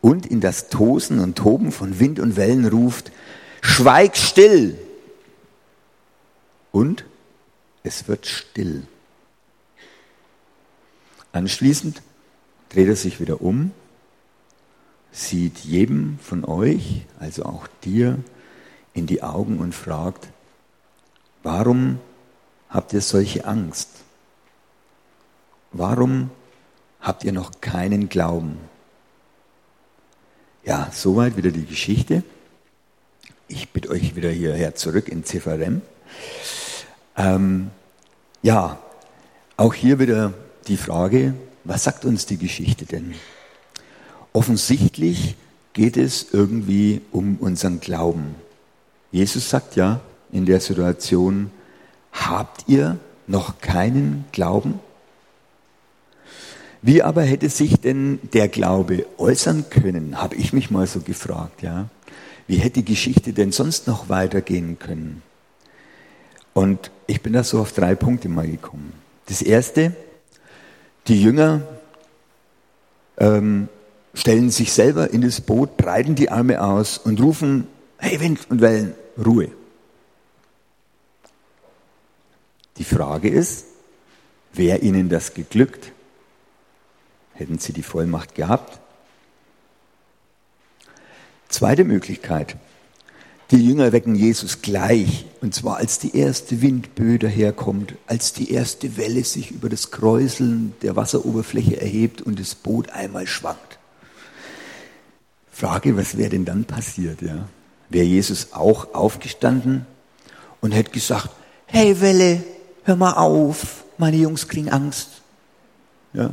und 0.00 0.26
in 0.26 0.40
das 0.40 0.68
Tosen 0.68 1.20
und 1.20 1.36
Toben 1.36 1.72
von 1.72 1.98
Wind 1.98 2.20
und 2.20 2.36
Wellen 2.36 2.66
ruft, 2.66 3.12
schweig 3.60 4.16
still. 4.16 4.78
Und 6.72 7.04
es 7.82 8.08
wird 8.08 8.26
still. 8.26 8.86
Anschließend 11.32 12.02
dreht 12.70 12.88
er 12.88 12.96
sich 12.96 13.20
wieder 13.20 13.40
um, 13.40 13.72
sieht 15.12 15.58
jedem 15.58 16.18
von 16.20 16.44
euch, 16.44 17.02
also 17.18 17.44
auch 17.44 17.66
dir, 17.84 18.18
in 18.92 19.06
die 19.06 19.22
Augen 19.22 19.58
und 19.58 19.74
fragt, 19.74 20.28
warum 21.42 22.00
habt 22.68 22.92
ihr 22.92 23.00
solche 23.00 23.44
Angst? 23.44 23.88
Warum 25.72 26.30
habt 27.00 27.24
ihr 27.24 27.32
noch 27.32 27.60
keinen 27.60 28.08
Glauben? 28.08 28.58
Ja, 30.64 30.90
soweit 30.92 31.36
wieder 31.36 31.52
die 31.52 31.64
Geschichte. 31.64 32.22
Ich 33.48 33.70
bitte 33.70 33.90
euch 33.90 34.14
wieder 34.16 34.30
hierher 34.30 34.74
zurück 34.74 35.08
in 35.08 35.24
Zifferem. 35.24 35.82
Ähm, 37.16 37.70
ja, 38.42 38.78
auch 39.56 39.74
hier 39.74 39.98
wieder 39.98 40.32
die 40.68 40.76
Frage, 40.76 41.34
was 41.64 41.84
sagt 41.84 42.04
uns 42.04 42.26
die 42.26 42.38
Geschichte 42.38 42.86
denn? 42.86 43.14
Offensichtlich 44.32 45.36
geht 45.72 45.96
es 45.96 46.28
irgendwie 46.32 47.02
um 47.12 47.36
unseren 47.36 47.80
Glauben. 47.80 48.34
Jesus 49.12 49.50
sagt 49.50 49.76
ja 49.76 50.00
in 50.32 50.46
der 50.46 50.60
Situation, 50.60 51.50
habt 52.12 52.64
ihr 52.68 52.98
noch 53.26 53.60
keinen 53.60 54.24
Glauben? 54.32 54.80
Wie 56.82 57.02
aber 57.02 57.22
hätte 57.22 57.48
sich 57.50 57.80
denn 57.80 58.18
der 58.32 58.48
Glaube 58.48 59.06
äußern 59.18 59.68
können, 59.68 60.20
habe 60.20 60.36
ich 60.36 60.52
mich 60.52 60.70
mal 60.70 60.86
so 60.86 61.00
gefragt, 61.00 61.62
ja. 61.62 61.88
Wie 62.46 62.56
hätte 62.56 62.82
die 62.82 62.84
Geschichte 62.84 63.32
denn 63.32 63.52
sonst 63.52 63.86
noch 63.86 64.08
weitergehen 64.08 64.78
können? 64.78 65.22
Und 66.60 66.90
ich 67.06 67.22
bin 67.22 67.32
da 67.32 67.42
so 67.42 67.58
auf 67.58 67.72
drei 67.72 67.94
Punkte 67.94 68.28
mal 68.28 68.46
gekommen. 68.46 68.92
Das 69.24 69.40
erste, 69.40 69.96
die 71.06 71.22
Jünger 71.22 71.62
ähm, 73.16 73.70
stellen 74.12 74.50
sich 74.50 74.70
selber 74.70 75.08
in 75.08 75.22
das 75.22 75.40
Boot, 75.40 75.78
breiten 75.78 76.16
die 76.16 76.28
Arme 76.28 76.62
aus 76.62 76.98
und 76.98 77.18
rufen, 77.22 77.66
hey 77.96 78.20
Wind 78.20 78.40
und 78.50 78.60
Wellen, 78.60 78.94
Ruhe. 79.16 79.48
Die 82.76 82.84
Frage 82.84 83.30
ist, 83.30 83.64
wäre 84.52 84.80
ihnen 84.80 85.08
das 85.08 85.32
geglückt? 85.32 85.92
Hätten 87.32 87.58
sie 87.58 87.72
die 87.72 87.82
Vollmacht 87.82 88.34
gehabt? 88.34 88.80
Zweite 91.48 91.84
Möglichkeit. 91.84 92.58
Die 93.50 93.66
Jünger 93.66 93.92
wecken 93.92 94.14
Jesus 94.14 94.62
gleich, 94.62 95.26
und 95.40 95.54
zwar 95.54 95.78
als 95.78 95.98
die 95.98 96.16
erste 96.16 96.62
Windböe 96.62 97.18
daherkommt, 97.18 97.94
als 98.06 98.32
die 98.32 98.52
erste 98.52 98.96
Welle 98.96 99.24
sich 99.24 99.50
über 99.50 99.68
das 99.68 99.90
Kräuseln 99.90 100.74
der 100.82 100.94
Wasseroberfläche 100.94 101.80
erhebt 101.80 102.22
und 102.22 102.38
das 102.38 102.54
Boot 102.54 102.90
einmal 102.90 103.26
schwankt. 103.26 103.78
Frage, 105.50 105.96
was 105.96 106.16
wäre 106.16 106.30
denn 106.30 106.44
dann 106.44 106.64
passiert? 106.64 107.22
Ja? 107.22 107.48
Wäre 107.88 108.06
Jesus 108.06 108.52
auch 108.52 108.94
aufgestanden 108.94 109.84
und 110.60 110.72
hätte 110.72 110.92
gesagt, 110.92 111.30
hey 111.66 112.00
Welle, 112.00 112.44
hör 112.84 112.96
mal 112.96 113.14
auf, 113.14 113.84
meine 113.98 114.16
Jungs 114.16 114.46
kriegen 114.46 114.70
Angst. 114.70 115.08
Ja? 116.12 116.30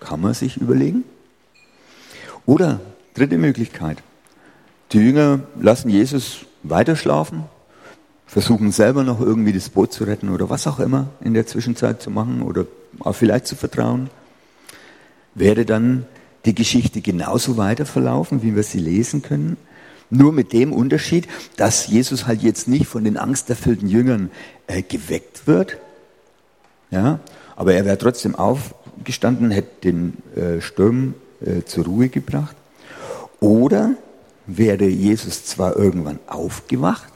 Kann 0.00 0.20
man 0.20 0.32
sich 0.32 0.56
überlegen? 0.56 1.04
Oder 2.46 2.80
Dritte 3.18 3.36
Möglichkeit. 3.36 3.98
Die 4.92 4.98
Jünger 4.98 5.40
lassen 5.60 5.90
Jesus 5.90 6.46
weiter 6.62 6.96
schlafen, 6.96 7.44
versuchen 8.26 8.72
selber 8.72 9.04
noch 9.04 9.20
irgendwie 9.20 9.52
das 9.52 9.68
Boot 9.68 9.92
zu 9.92 10.04
retten 10.04 10.30
oder 10.30 10.48
was 10.48 10.66
auch 10.66 10.80
immer 10.80 11.08
in 11.20 11.34
der 11.34 11.46
Zwischenzeit 11.46 12.00
zu 12.00 12.10
machen 12.10 12.40
oder 12.40 12.66
auch 13.00 13.12
vielleicht 13.12 13.46
zu 13.46 13.54
vertrauen. 13.54 14.08
Wäre 15.34 15.66
dann 15.66 16.06
die 16.46 16.54
Geschichte 16.54 17.02
genauso 17.02 17.58
weiter 17.58 17.84
verlaufen, 17.84 18.42
wie 18.42 18.56
wir 18.56 18.62
sie 18.62 18.78
lesen 18.78 19.20
können? 19.20 19.58
Nur 20.08 20.32
mit 20.32 20.54
dem 20.54 20.72
Unterschied, 20.72 21.28
dass 21.58 21.86
Jesus 21.88 22.26
halt 22.26 22.42
jetzt 22.42 22.66
nicht 22.66 22.86
von 22.86 23.04
den 23.04 23.18
angsterfüllten 23.18 23.88
Jüngern 23.88 24.30
äh, 24.66 24.80
geweckt 24.80 25.46
wird, 25.46 25.76
ja, 26.90 27.20
aber 27.56 27.74
er 27.74 27.84
wäre 27.84 27.98
trotzdem 27.98 28.34
aufgestanden, 28.34 29.50
hätte 29.50 29.82
den 29.84 30.16
äh, 30.34 30.62
Sturm 30.62 31.12
äh, 31.44 31.62
zur 31.64 31.84
Ruhe 31.84 32.08
gebracht. 32.08 32.56
Oder 33.40 33.96
wäre 34.48 34.86
Jesus 34.86 35.44
zwar 35.44 35.76
irgendwann 35.76 36.18
aufgewacht, 36.26 37.12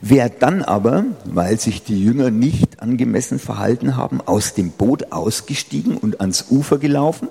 wäre 0.00 0.30
dann 0.30 0.62
aber, 0.62 1.04
weil 1.24 1.58
sich 1.58 1.82
die 1.82 2.04
Jünger 2.04 2.30
nicht 2.30 2.82
angemessen 2.82 3.38
verhalten 3.38 3.96
haben, 3.96 4.20
aus 4.20 4.52
dem 4.52 4.70
Boot 4.70 5.12
ausgestiegen 5.12 5.96
und 5.96 6.20
ans 6.20 6.46
Ufer 6.50 6.78
gelaufen. 6.78 7.28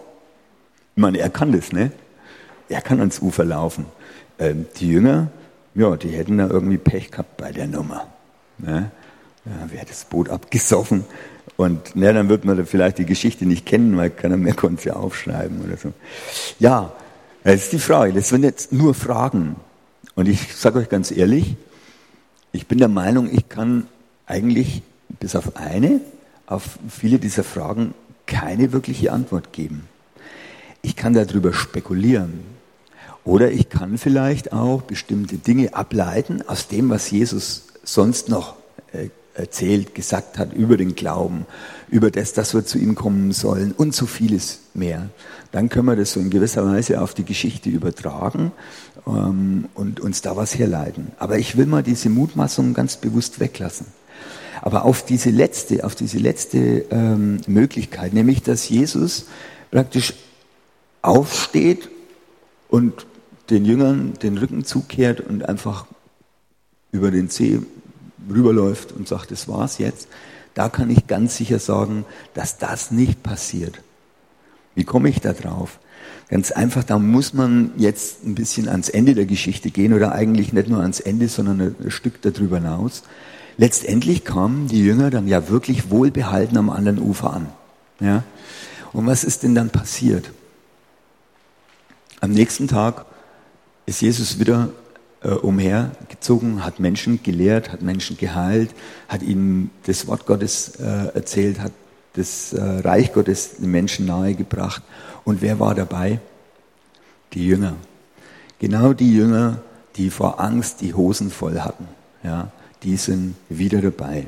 Ich 0.95 1.01
meine, 1.01 1.19
er 1.19 1.29
kann 1.29 1.51
das, 1.51 1.71
ne? 1.71 1.91
Er 2.69 2.81
kann 2.81 2.99
ans 2.99 3.19
Ufer 3.19 3.43
laufen. 3.43 3.85
Ähm, 4.39 4.65
die 4.77 4.89
Jünger, 4.89 5.27
ja, 5.75 5.95
die 5.95 6.09
hätten 6.09 6.37
da 6.37 6.47
irgendwie 6.47 6.77
Pech 6.77 7.11
gehabt 7.11 7.37
bei 7.37 7.51
der 7.51 7.67
Nummer. 7.67 8.07
Ne? 8.57 8.91
Ja, 9.45 9.71
wäre 9.71 9.85
das 9.85 10.05
Boot 10.05 10.29
abgesoffen. 10.29 11.03
Und 11.57 11.95
ne, 11.95 12.13
dann 12.13 12.29
wird 12.29 12.45
man 12.45 12.57
da 12.57 12.63
vielleicht 12.63 12.97
die 12.97 13.05
Geschichte 13.05 13.45
nicht 13.45 13.65
kennen, 13.65 13.95
weil 13.97 14.09
keiner 14.09 14.37
mehr 14.37 14.53
konnte 14.53 14.81
sie 14.81 14.91
aufschreiben 14.91 15.61
oder 15.61 15.77
so. 15.77 15.91
Ja, 16.59 16.93
das 17.43 17.63
ist 17.63 17.73
die 17.73 17.79
Frage. 17.79 18.13
Das 18.13 18.29
sind 18.29 18.43
jetzt 18.43 18.71
nur 18.71 18.93
Fragen. 18.93 19.55
Und 20.15 20.27
ich 20.27 20.55
sage 20.55 20.79
euch 20.79 20.89
ganz 20.89 21.11
ehrlich, 21.11 21.55
ich 22.51 22.67
bin 22.67 22.77
der 22.77 22.87
Meinung, 22.87 23.29
ich 23.31 23.49
kann 23.49 23.87
eigentlich 24.25 24.83
bis 25.19 25.35
auf 25.35 25.57
eine, 25.57 26.01
auf 26.45 26.77
viele 26.89 27.19
dieser 27.19 27.43
Fragen 27.43 27.93
keine 28.25 28.71
wirkliche 28.71 29.11
Antwort 29.11 29.53
geben. 29.53 29.87
Ich 30.81 30.95
kann 30.95 31.13
darüber 31.13 31.53
spekulieren. 31.53 32.41
Oder 33.25 33.51
ich 33.51 33.69
kann 33.69 33.97
vielleicht 33.97 34.51
auch 34.51 34.81
bestimmte 34.81 35.37
Dinge 35.37 35.73
ableiten 35.73 36.43
aus 36.47 36.67
dem, 36.67 36.89
was 36.89 37.09
Jesus 37.09 37.63
sonst 37.83 38.29
noch 38.29 38.55
äh, 38.91 39.09
erzählt, 39.35 39.95
gesagt 39.95 40.37
hat 40.37 40.53
über 40.53 40.77
den 40.77 40.95
Glauben, 40.95 41.45
über 41.89 42.11
das, 42.11 42.33
dass 42.33 42.53
wir 42.53 42.65
zu 42.65 42.77
ihm 42.77 42.95
kommen 42.95 43.31
sollen 43.31 43.71
und 43.71 43.95
so 43.95 44.05
vieles 44.05 44.59
mehr. 44.73 45.09
Dann 45.51 45.69
können 45.69 45.85
wir 45.85 45.95
das 45.95 46.13
so 46.13 46.19
in 46.19 46.29
gewisser 46.29 46.65
Weise 46.65 47.01
auf 47.01 47.13
die 47.13 47.25
Geschichte 47.25 47.69
übertragen 47.69 48.51
ähm, 49.07 49.69
und 49.73 49.99
uns 49.99 50.21
da 50.21 50.35
was 50.35 50.57
herleiten. 50.57 51.11
Aber 51.19 51.37
ich 51.37 51.57
will 51.57 51.65
mal 51.65 51.83
diese 51.83 52.09
Mutmaßung 52.09 52.73
ganz 52.73 52.97
bewusst 52.97 53.39
weglassen. 53.39 53.87
Aber 54.61 54.85
auf 54.85 55.05
diese 55.05 55.29
letzte, 55.29 55.83
auf 55.83 55.95
diese 55.95 56.19
letzte 56.19 56.85
ähm, 56.89 57.41
Möglichkeit, 57.47 58.13
nämlich 58.13 58.43
dass 58.43 58.69
Jesus 58.69 59.25
praktisch 59.71 60.13
aufsteht 61.01 61.89
und 62.69 63.05
den 63.49 63.65
Jüngern 63.65 64.13
den 64.21 64.37
Rücken 64.37 64.63
zukehrt 64.63 65.19
und 65.19 65.47
einfach 65.47 65.85
über 66.91 67.11
den 67.11 67.29
See 67.29 67.59
rüberläuft 68.29 68.91
und 68.91 69.07
sagt, 69.07 69.31
das 69.31 69.47
war's 69.47 69.77
jetzt, 69.77 70.07
da 70.53 70.69
kann 70.69 70.89
ich 70.89 71.07
ganz 71.07 71.37
sicher 71.37 71.59
sagen, 71.59 72.05
dass 72.33 72.57
das 72.57 72.91
nicht 72.91 73.23
passiert. 73.23 73.81
Wie 74.75 74.83
komme 74.83 75.09
ich 75.09 75.19
da 75.19 75.33
drauf? 75.33 75.79
Ganz 76.29 76.51
einfach, 76.51 76.83
da 76.83 76.99
muss 76.99 77.33
man 77.33 77.71
jetzt 77.77 78.25
ein 78.25 78.35
bisschen 78.35 78.67
ans 78.67 78.89
Ende 78.89 79.13
der 79.13 79.25
Geschichte 79.25 79.69
gehen 79.69 79.93
oder 79.93 80.13
eigentlich 80.13 80.53
nicht 80.53 80.67
nur 80.67 80.81
ans 80.81 80.99
Ende, 80.99 81.27
sondern 81.27 81.75
ein 81.79 81.91
Stück 81.91 82.21
darüber 82.21 82.57
hinaus. 82.57 83.03
Letztendlich 83.57 84.23
kamen 84.23 84.67
die 84.67 84.83
Jünger 84.83 85.09
dann 85.09 85.27
ja 85.27 85.49
wirklich 85.49 85.91
wohlbehalten 85.91 86.57
am 86.57 86.69
anderen 86.69 86.99
Ufer 86.99 87.33
an. 87.33 87.47
Ja? 87.99 88.23
Und 88.93 89.05
was 89.05 89.23
ist 89.23 89.43
denn 89.43 89.53
dann 89.53 89.69
passiert? 89.69 90.31
Am 92.19 92.31
nächsten 92.31 92.67
Tag 92.67 93.05
ist 93.85 94.01
Jesus 94.01 94.39
wieder 94.39 94.69
äh, 95.23 95.29
umhergezogen, 95.29 96.63
hat 96.63 96.79
Menschen 96.79 97.21
gelehrt, 97.23 97.71
hat 97.71 97.81
Menschen 97.81 98.17
geheilt, 98.17 98.71
hat 99.07 99.23
ihnen 99.23 99.71
das 99.85 100.07
Wort 100.07 100.25
Gottes 100.25 100.75
äh, 100.79 101.15
erzählt, 101.15 101.59
hat 101.59 101.71
das 102.13 102.53
äh, 102.53 102.61
Reich 102.61 103.13
Gottes 103.13 103.57
den 103.57 103.71
Menschen 103.71 104.05
nahegebracht. 104.05 104.83
Und 105.23 105.41
wer 105.41 105.59
war 105.59 105.75
dabei? 105.75 106.19
Die 107.33 107.47
Jünger. 107.47 107.75
Genau 108.59 108.93
die 108.93 109.13
Jünger, 109.13 109.61
die 109.95 110.09
vor 110.09 110.39
Angst 110.39 110.81
die 110.81 110.93
Hosen 110.93 111.31
voll 111.31 111.59
hatten. 111.59 111.87
Ja, 112.23 112.51
die 112.83 112.97
sind 112.97 113.35
wieder 113.49 113.81
dabei. 113.81 114.27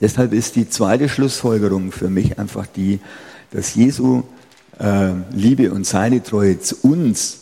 Deshalb 0.00 0.32
ist 0.32 0.56
die 0.56 0.68
zweite 0.68 1.08
Schlussfolgerung 1.08 1.92
für 1.92 2.08
mich 2.08 2.38
einfach 2.38 2.66
die, 2.66 3.00
dass 3.50 3.74
Jesu 3.74 4.24
äh, 4.78 5.12
Liebe 5.32 5.70
und 5.72 5.86
seine 5.86 6.22
Treue 6.22 6.58
zu 6.58 6.76
uns 6.82 7.41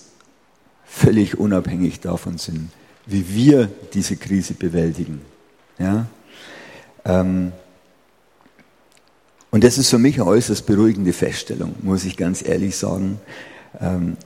völlig 0.90 1.38
unabhängig 1.38 2.00
davon 2.00 2.37
sind, 2.37 2.70
wie 3.06 3.32
wir 3.32 3.70
diese 3.94 4.16
Krise 4.16 4.54
bewältigen. 4.54 5.20
Ja? 5.78 6.06
Ähm, 7.04 7.52
und 9.50 9.64
das 9.64 9.78
ist 9.78 9.88
für 9.88 9.99
mich 9.99 10.16
eine 10.16 10.26
äußerst 10.26 10.66
beruhigende 10.66 11.12
Feststellung, 11.12 11.75
muss 11.82 12.04
ich 12.04 12.16
ganz 12.16 12.47
ehrlich 12.47 12.76
sagen. 12.76 13.20
Ähm, 13.80 14.16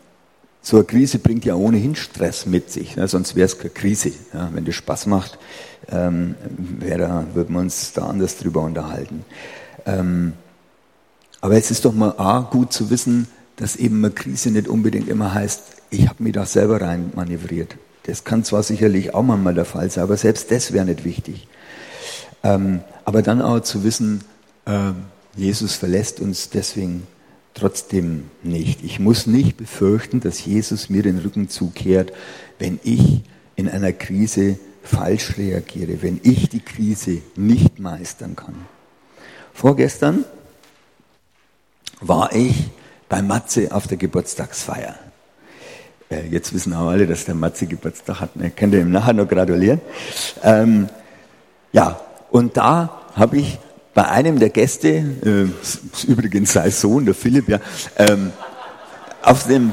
so 0.63 0.79
eine 0.79 0.87
Krise 0.87 1.19
bringt 1.19 1.45
ja 1.45 1.55
ohnehin 1.55 1.95
Stress 1.95 2.47
mit 2.47 2.71
sich, 2.71 2.97
ne? 2.97 3.07
sonst 3.07 3.37
wäre 3.37 3.47
es 3.47 3.59
keine 3.59 3.71
Krise. 3.71 4.13
Ja? 4.33 4.51
Wenn 4.53 4.65
das 4.65 4.75
Spaß 4.75 5.07
macht, 5.07 5.39
ähm, 5.91 6.35
da, 6.81 7.27
würden 7.35 7.55
wir 7.55 7.61
uns 7.61 7.93
da 7.93 8.07
anders 8.07 8.39
drüber 8.39 8.63
unterhalten. 8.63 9.25
Ähm, 9.85 10.33
aber 11.43 11.57
es 11.57 11.71
ist 11.71 11.85
doch 11.85 11.93
mal 11.93 12.15
A, 12.17 12.41
gut 12.41 12.73
zu 12.73 12.89
wissen, 12.89 13.29
dass 13.57 13.77
eben 13.77 13.99
eine 13.99 14.13
Krise 14.13 14.51
nicht 14.51 14.67
unbedingt 14.67 15.09
immer 15.09 15.35
heißt, 15.35 15.74
ich 15.91 16.09
habe 16.09 16.23
mich 16.23 16.33
da 16.33 16.47
selber 16.47 16.81
rein 16.81 17.13
manövriert. 17.15 17.77
Das 18.05 18.25
kann 18.25 18.45
zwar 18.45 18.63
sicherlich 18.63 19.15
auch 19.15 19.23
manchmal 19.23 19.55
der 19.55 19.65
Fall 19.65 19.91
sein, 19.91 20.05
aber 20.05 20.17
selbst 20.17 20.51
das 20.51 20.73
wäre 20.73 20.85
nicht 20.85 21.05
wichtig. 21.05 21.49
Ähm, 22.43 22.81
aber 23.05 23.23
dann 23.23 23.41
auch 23.41 23.61
zu 23.61 23.85
wissen, 23.85 24.23
äh, 24.67 24.93
Jesus 25.37 25.75
verlässt 25.75 26.21
uns 26.21 26.51
deswegen 26.51 27.07
trotzdem 27.55 28.31
nicht. 28.43 28.85
Ich 28.85 28.99
muss 28.99 29.27
nicht 29.27 29.57
befürchten, 29.57 30.21
dass 30.21 30.45
Jesus 30.45 30.91
mir 30.91 31.03
den 31.03 31.19
Rücken 31.19 31.49
zukehrt, 31.49 32.13
wenn 32.59 32.79
ich 32.83 33.23
in 33.57 33.69
einer 33.69 33.93
Krise 33.93 34.59
falsch 34.83 35.39
reagiere, 35.39 36.03
wenn 36.03 36.21
ich 36.23 36.49
die 36.49 36.61
Krise 36.61 37.23
nicht 37.37 37.79
meistern 37.79 38.37
kann. 38.37 38.55
Vorgestern 39.55 40.25
war 42.01 42.35
ich 42.35 42.69
bei 43.09 43.23
Matze 43.23 43.73
auf 43.73 43.87
der 43.87 43.97
Geburtstagsfeier. 43.97 44.97
Äh, 46.15 46.29
jetzt 46.31 46.53
wissen 46.55 46.73
auch 46.75 46.89
alle, 46.89 47.07
dass 47.07 47.25
der 47.25 47.35
Matze 47.35 47.67
Geburtstag 47.67 48.21
hat. 48.21 48.37
Ne? 48.37 48.51
Könnt 48.51 48.75
ihr 48.75 48.81
ihm 48.81 48.91
nachher 48.91 49.13
noch 49.13 49.29
gratulieren. 49.29 49.81
Ähm, 50.43 50.89
ja, 51.73 52.01
und 52.31 52.57
da 52.57 53.01
habe 53.15 53.39
ich 53.39 53.59
bei 53.95 54.09
einem 54.09 54.39
der 54.39 54.51
Gäste, 54.51 54.89
äh, 54.89 56.07
übrigens 56.07 56.53
sein 56.53 56.71
Sohn, 56.71 57.05
der 57.05 57.15
Philipp, 57.15 57.49
ja, 57.49 57.61
ähm, 57.97 58.33
auf 59.23 59.47
dem 59.47 59.73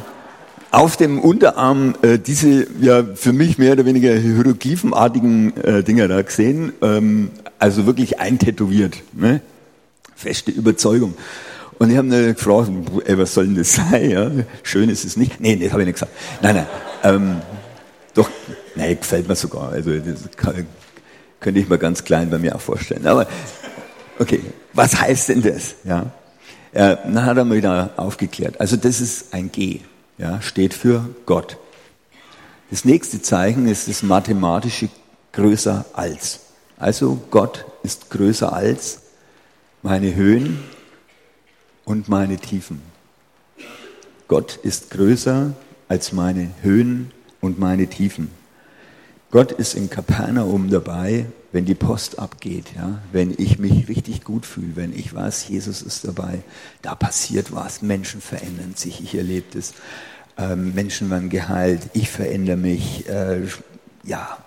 auf 0.74 0.96
dem 0.96 1.20
Unterarm 1.20 1.96
äh, 2.02 2.18
diese 2.18 2.66
ja 2.80 3.04
für 3.16 3.34
mich 3.34 3.58
mehr 3.58 3.74
oder 3.74 3.86
weniger 3.86 4.14
hieroglyphenartigen 4.14 5.58
äh, 5.58 5.84
Dinger 5.84 6.08
da 6.08 6.22
gesehen, 6.22 6.72
ähm, 6.82 7.32
also 7.60 7.86
wirklich 7.86 8.20
eintätowiert, 8.22 9.04
ne? 9.12 9.42
feste 10.16 10.52
Überzeugung. 10.52 11.16
Und 11.82 11.90
ich 11.90 11.98
habe 11.98 12.10
ihn 12.10 12.36
gefragt, 12.36 12.70
ey, 13.06 13.18
was 13.18 13.34
soll 13.34 13.48
denn 13.48 13.56
das 13.56 13.74
sein? 13.74 14.12
Ja? 14.12 14.30
Schön 14.62 14.88
ist 14.88 15.04
es 15.04 15.18
nicht. 15.18 15.40
Nee, 15.40 15.56
nee, 15.56 15.64
das 15.64 15.72
habe 15.72 15.82
ich 15.82 15.88
nicht 15.88 15.96
gesagt. 15.96 16.12
Nein, 16.40 16.58
nein. 16.58 16.68
Ähm, 17.02 17.42
doch, 18.14 18.30
nee, 18.76 18.94
gefällt 18.94 19.28
mir 19.28 19.36
sogar. 19.36 19.70
Also 19.70 19.98
das 19.98 20.30
kann, 20.36 20.68
könnte 21.40 21.60
ich 21.60 21.68
mir 21.68 21.80
ganz 21.80 22.04
klein 22.04 22.30
bei 22.30 22.38
mir 22.38 22.54
auch 22.56 22.62
vorstellen. 22.62 23.08
Aber 23.08 23.26
okay, 24.20 24.42
was 24.74 25.02
heißt 25.02 25.30
denn 25.30 25.42
das? 25.42 25.74
Ja, 25.84 26.12
äh, 26.72 26.98
dann 27.04 27.26
hat 27.26 27.38
er 27.38 27.46
mir 27.46 27.56
wieder 27.56 27.90
aufgeklärt. 27.98 28.62
Also 28.62 28.78
das 28.78 29.02
ist 29.02 29.34
ein 29.34 29.52
G, 29.52 29.80
ja, 30.20 30.40
steht 30.40 30.76
für 30.76 31.10
Gott. 31.26 31.58
Das 32.70 32.86
nächste 32.86 33.24
Zeichen 33.24 33.68
ist 33.68 33.88
das 33.88 34.04
mathematische 34.04 34.90
größer 35.32 35.86
als. 35.94 36.42
Also 36.78 37.20
Gott 37.32 37.66
ist 37.82 38.12
größer 38.12 38.54
als 38.54 39.00
meine 39.82 40.14
Höhen, 40.14 40.60
und 41.86 42.10
meine 42.10 42.38
Tiefen. 42.38 42.82
Gott 44.28 44.58
ist 44.64 44.92
größer 44.92 45.54
als 45.88 46.14
meine 46.14 46.52
Höhen 46.62 47.12
und 47.42 47.60
meine 47.60 47.88
Tiefen. 47.88 48.30
Gott 49.30 49.52
ist 49.52 49.76
in 49.76 49.90
Kapernaum 49.90 50.70
dabei, 50.70 51.26
wenn 51.52 51.66
die 51.66 51.76
Post 51.76 52.20
abgeht, 52.20 52.68
ja, 52.76 53.02
wenn 53.12 53.34
ich 53.38 53.60
mich 53.60 53.88
richtig 53.88 54.24
gut 54.24 54.46
fühle, 54.46 54.76
wenn 54.76 54.94
ich 54.98 55.14
weiß, 55.14 55.48
Jesus 55.48 55.82
ist 55.82 56.06
dabei, 56.06 56.44
da 56.82 56.96
passiert 56.96 57.54
was, 57.54 57.82
Menschen 57.82 58.22
verändern 58.22 58.74
sich, 58.76 59.02
ich 59.02 59.16
erlebe 59.16 59.48
das, 59.54 59.74
ähm, 60.38 60.74
Menschen 60.74 61.10
werden 61.10 61.30
geheilt, 61.30 61.90
ich 61.94 62.10
verändere 62.10 62.58
mich, 62.58 63.08
äh, 63.10 63.42
ja, 64.04 64.38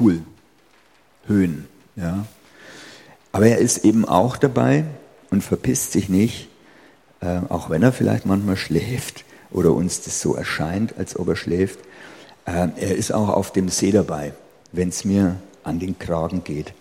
cool, 0.00 0.22
Höhen, 1.26 1.66
ja. 1.96 2.26
Aber 3.32 3.46
er 3.46 3.58
ist 3.58 3.84
eben 3.84 4.04
auch 4.04 4.36
dabei, 4.36 4.84
und 5.32 5.42
verpisst 5.42 5.92
sich 5.92 6.10
nicht, 6.10 6.48
äh, 7.20 7.40
auch 7.48 7.70
wenn 7.70 7.82
er 7.82 7.92
vielleicht 7.92 8.26
manchmal 8.26 8.58
schläft 8.58 9.24
oder 9.50 9.72
uns 9.72 10.02
das 10.02 10.20
so 10.20 10.34
erscheint, 10.34 10.98
als 10.98 11.18
ob 11.18 11.28
er 11.28 11.36
schläft. 11.36 11.80
Äh, 12.44 12.68
er 12.76 12.94
ist 12.94 13.12
auch 13.12 13.30
auf 13.30 13.50
dem 13.50 13.70
See 13.70 13.90
dabei, 13.90 14.34
wenn 14.72 14.90
es 14.90 15.06
mir 15.06 15.36
an 15.64 15.78
den 15.78 15.98
Kragen 15.98 16.44
geht. 16.44 16.74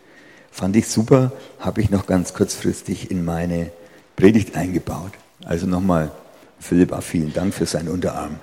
Fand 0.52 0.76
ich 0.76 0.90
super, 0.90 1.32
habe 1.60 1.80
ich 1.80 1.90
noch 1.90 2.06
ganz 2.06 2.34
kurzfristig 2.34 3.10
in 3.10 3.24
meine 3.24 3.72
Predigt 4.18 4.58
eingebaut. 4.58 5.14
Also 5.46 5.66
nochmal, 5.66 6.12
Philipp, 6.60 6.92
auch 6.92 7.04
vielen 7.04 7.32
Dank 7.32 7.54
für 7.54 7.66
seinen 7.66 7.88
Unterarm. 7.88 8.36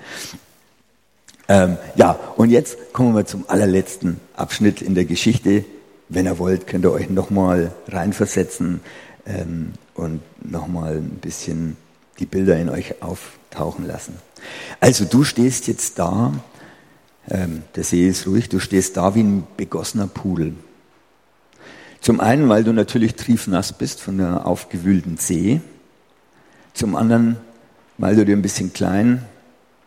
Ähm, 1.49 1.77
ja, 1.97 2.19
und 2.37 2.49
jetzt 2.49 2.95
kommen 2.95 3.15
wir 3.15 3.27
zum 3.27 3.45
allerletzten 3.49 4.21
Abschnitt 4.35 4.81
in 4.81 4.95
der 4.95 5.05
Geschichte. 5.05 5.67
Wenn 6.09 6.27
ihr 6.27 6.39
wollt, 6.39 6.67
könnt 6.67 6.87
ihr 6.87 6.93
euch 6.93 7.11
nochmal 7.11 7.73
reinversetzen. 7.89 8.81
Ähm, 9.29 9.75
und 9.95 10.21
nochmal 10.43 10.97
ein 10.97 11.19
bisschen 11.21 11.77
die 12.19 12.27
Bilder 12.27 12.59
in 12.59 12.69
euch 12.69 13.03
auftauchen 13.03 13.87
lassen. 13.87 14.15
Also 14.81 15.05
du 15.05 15.23
stehst 15.23 15.69
jetzt 15.69 15.99
da, 15.99 16.33
ähm, 17.29 17.63
der 17.77 17.85
See 17.85 18.09
ist 18.09 18.27
ruhig, 18.27 18.49
du 18.49 18.59
stehst 18.59 18.97
da 18.97 19.15
wie 19.15 19.23
ein 19.23 19.47
begossener 19.57 20.07
Pudel. 20.07 20.55
Zum 22.01 22.21
einen, 22.21 22.49
weil 22.49 22.65
du 22.65 22.73
natürlich 22.73 23.15
triefnass 23.17 23.73
bist 23.73 24.01
von 24.01 24.19
der 24.19 24.47
aufgewühlten 24.47 25.17
See. 25.17 25.61
Zum 26.73 26.97
anderen, 26.97 27.37
weil 27.99 28.17
du 28.17 28.25
dir 28.25 28.37
ein 28.37 28.43
bisschen 28.43 28.73
klein 28.73 29.25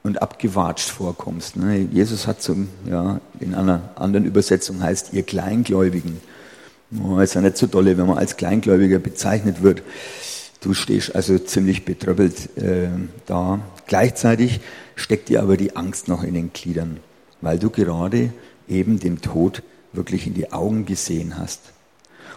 und 0.04 0.21
abgewatscht 0.21 0.89
vorkommst. 0.89 1.56
Ne? 1.56 1.88
Jesus 1.91 2.27
hat 2.27 2.41
so, 2.41 2.56
ja, 2.86 3.21
in 3.39 3.56
einer 3.56 3.91
anderen 3.95 4.25
Übersetzung 4.25 4.82
heißt, 4.82 5.13
ihr 5.13 5.23
Kleingläubigen. 5.23 6.19
Oh, 6.99 7.19
ist 7.19 7.36
ja 7.36 7.41
nicht 7.41 7.58
so 7.58 7.67
dolle, 7.67 7.97
wenn 7.97 8.08
man 8.08 8.17
als 8.17 8.36
Kleingläubiger 8.36 8.99
bezeichnet 8.99 9.63
wird. 9.63 9.82
Du 10.60 10.73
stehst 10.73 11.15
also 11.15 11.39
ziemlich 11.39 11.86
betröppelt 11.86 12.58
äh, 12.58 12.89
da. 13.25 13.62
Gleichzeitig 13.88 14.60
steckt 14.95 15.30
dir 15.30 15.41
aber 15.41 15.58
die 15.58 15.75
Angst 15.75 16.08
noch 16.08 16.23
in 16.23 16.34
den 16.34 16.54
Gliedern, 16.54 16.99
weil 17.39 17.60
du 17.60 17.69
gerade 17.69 18.34
eben 18.67 18.99
dem 18.99 19.21
Tod 19.21 19.63
wirklich 19.93 20.27
in 20.27 20.34
die 20.34 20.51
Augen 20.51 20.86
gesehen 20.86 21.38
hast. 21.38 21.62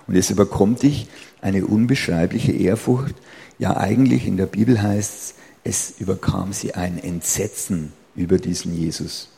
Und 0.07 0.17
es 0.17 0.31
überkommt 0.31 0.83
dich 0.83 1.09
eine 1.41 1.67
unbeschreibliche 1.67 2.53
Ehrfurcht. 2.53 3.15
Ja, 3.59 3.77
eigentlich 3.77 4.27
in 4.27 4.37
der 4.37 4.47
Bibel 4.47 4.81
heißt 4.83 5.15
es, 5.15 5.35
es 5.65 5.95
überkam 5.99 6.53
sie 6.53 6.75
ein 6.75 7.03
Entsetzen 7.03 7.93
über 8.15 8.39
diesen 8.39 8.77
Jesus. 8.77 9.29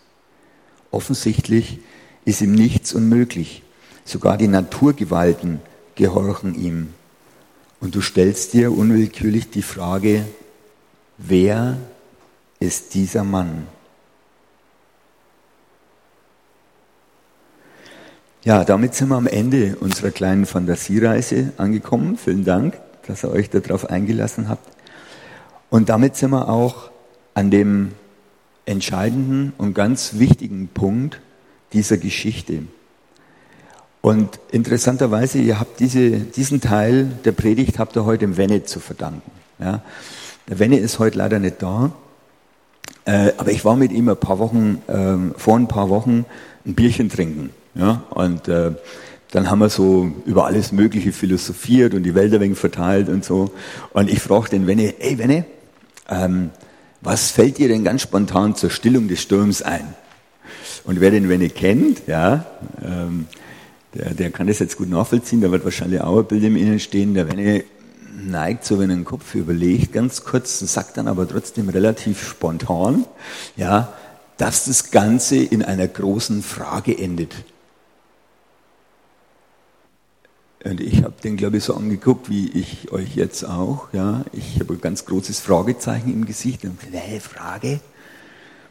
Offensichtlich 0.91 1.79
ist 2.25 2.41
ihm 2.41 2.53
nichts 2.53 2.93
unmöglich. 2.93 3.63
Sogar 4.07 4.39
die 4.39 4.47
Naturgewalten 4.47 5.61
gehorchen 5.97 6.55
ihm. 6.55 6.95
Und 7.81 7.97
du 7.97 8.01
stellst 8.01 8.53
dir 8.53 8.73
unwillkürlich 8.73 9.51
die 9.51 9.63
Frage, 9.63 10.25
wer 11.19 11.77
ist 12.61 12.95
dieser 12.95 13.25
Mann? 13.25 13.67
Ja, 18.45 18.65
damit 18.65 18.95
sind 18.95 19.09
wir 19.09 19.17
am 19.17 19.27
Ende 19.27 19.77
unserer 19.81 20.13
kleinen 20.13 20.47
Fantasiereise 20.47 21.53
angekommen. 21.57 22.17
Vielen 22.17 22.45
Dank, 22.45 22.79
dass 23.09 23.25
ihr 23.25 23.31
euch 23.33 23.51
darauf 23.51 23.91
eingelassen 23.91 24.49
habt. 24.49 24.69
Und 25.69 25.89
damit 25.89 26.15
sind 26.15 26.31
wir 26.31 26.49
auch 26.49 26.93
an 27.35 27.51
dem 27.51 27.91
entscheidenden 28.67 29.53
und 29.59 29.75
ganz 29.75 30.21
wichtigen 30.21 30.69
Punkt 30.69 31.21
dieser 31.73 31.97
Geschichte. 31.97 32.63
Und 34.07 34.39
interessanterweise, 34.53 35.39
ihr 35.39 35.59
habt 35.59 35.81
diese, 35.81 36.11
diesen 36.11 36.61
Teil 36.61 37.11
der 37.25 37.33
Predigt 37.33 37.81
habt 37.81 37.97
ihr 37.97 38.05
heute 38.05 38.25
im 38.25 38.37
Wenne 38.37 38.63
zu 38.63 38.79
verdanken. 38.79 39.33
Ja. 39.59 39.83
Der 40.49 40.61
Wenne 40.61 40.79
ist 40.79 41.01
heute 41.01 41.19
leider 41.19 41.41
nicht 41.41 41.61
da, 41.61 41.91
äh, 43.05 43.33
aber 43.37 43.51
ich 43.51 43.65
war 43.65 43.75
mit 43.75 43.91
ihm 43.91 44.09
ein 44.09 44.17
paar 44.17 44.39
Wochen, 44.39 44.81
äh, 44.87 45.37
vor 45.37 45.57
ein 45.57 45.67
paar 45.67 45.89
Wochen 45.91 46.25
ein 46.65 46.77
Bierchen 46.77 47.09
trinken. 47.09 47.51
Ja. 47.75 48.05
Und 48.11 48.47
äh, 48.47 48.75
dann 49.33 49.51
haben 49.51 49.59
wir 49.59 49.71
so 49.71 50.13
über 50.25 50.47
alles 50.47 50.71
Mögliche 50.71 51.11
philosophiert 51.11 51.93
und 51.93 52.05
die 52.05 52.15
Welt 52.15 52.33
ein 52.33 52.41
wenig 52.41 52.59
verteilt 52.59 53.09
und 53.09 53.25
so. 53.25 53.51
Und 53.93 54.09
ich 54.09 54.21
fragte 54.21 54.57
den 54.57 54.69
Wenne, 54.69 55.01
ey 55.01 55.19
Wenne, 55.19 55.47
ähm, 56.09 56.51
was 57.01 57.33
fällt 57.33 57.59
dir 57.59 57.67
denn 57.67 57.83
ganz 57.83 58.03
spontan 58.03 58.55
zur 58.55 58.71
Stillung 58.71 59.09
des 59.09 59.21
Sturms 59.21 59.63
ein? 59.63 59.97
Und 60.85 61.01
wer 61.01 61.11
den 61.11 61.29
Wenne 61.29 61.51
kennt, 61.51 62.07
ja, 62.07 62.47
ähm, 62.85 63.27
der, 63.97 64.15
der 64.15 64.31
kann 64.31 64.47
das 64.47 64.59
jetzt 64.59 64.77
gut 64.77 64.89
nachvollziehen, 64.89 65.41
da 65.41 65.51
wird 65.51 65.65
wahrscheinlich 65.65 66.01
auch 66.01 66.19
ein 66.19 66.27
Bild 66.27 66.45
im 66.45 66.57
Innen 66.57 66.81
stehen, 66.81 67.15
der 67.15 67.29
Wenne 67.29 67.65
neigt 68.17 68.65
so, 68.65 68.79
wenn 68.79 68.91
er 68.91 68.97
den 68.97 69.05
Kopf 69.05 69.35
überlegt, 69.35 69.93
ganz 69.93 70.25
kurz, 70.25 70.59
sagt 70.61 70.97
dann 70.97 71.09
aber 71.09 71.29
trotzdem 71.29 71.69
relativ 71.69 72.27
spontan, 72.27 73.05
ja, 73.57 73.93
dass 74.37 74.67
das 74.67 74.91
Ganze 74.91 75.37
in 75.37 75.63
einer 75.63 75.89
großen 75.89 76.43
Frage 76.43 76.97
endet. 76.97 77.35
Und 80.65 80.81
ich 80.81 81.05
habe 81.05 81.15
den, 81.23 81.37
glaube 81.37 81.59
ich, 81.59 81.65
so 81.65 81.75
angeguckt, 81.75 82.29
wie 82.29 82.51
ich 82.51 82.91
euch 82.91 83.15
jetzt 83.15 83.45
auch. 83.45 83.93
Ja, 83.93 84.25
ich 84.33 84.59
habe 84.59 84.75
ein 84.75 84.81
ganz 84.81 85.05
großes 85.05 85.39
Fragezeichen 85.39 86.13
im 86.13 86.27
Gesicht. 86.27 86.65
Und 86.65 86.79
hey, 86.91 87.21
Frage? 87.21 87.75
Und 87.75 87.81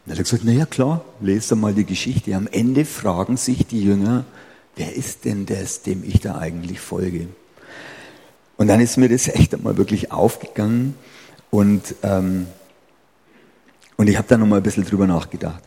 dann 0.04 0.12
hat 0.12 0.18
er 0.18 0.24
gesagt, 0.24 0.44
naja 0.44 0.66
klar, 0.66 1.04
lest 1.20 1.54
mal 1.56 1.72
die 1.72 1.86
Geschichte. 1.86 2.36
Am 2.36 2.48
Ende 2.48 2.84
fragen 2.84 3.38
sich 3.38 3.66
die 3.66 3.82
Jünger, 3.82 4.24
wer 4.76 4.94
ist 4.94 5.24
denn 5.24 5.46
das, 5.46 5.82
dem 5.82 6.04
ich 6.04 6.20
da 6.20 6.38
eigentlich 6.38 6.80
folge? 6.80 7.28
Und 8.56 8.68
dann 8.68 8.80
ist 8.80 8.96
mir 8.96 9.08
das 9.08 9.28
echt 9.28 9.54
einmal 9.54 9.76
wirklich 9.76 10.12
aufgegangen 10.12 10.94
und, 11.50 11.94
ähm, 12.02 12.46
und 13.96 14.08
ich 14.08 14.16
habe 14.16 14.28
da 14.28 14.36
nochmal 14.36 14.60
ein 14.60 14.62
bisschen 14.62 14.84
drüber 14.84 15.06
nachgedacht. 15.06 15.62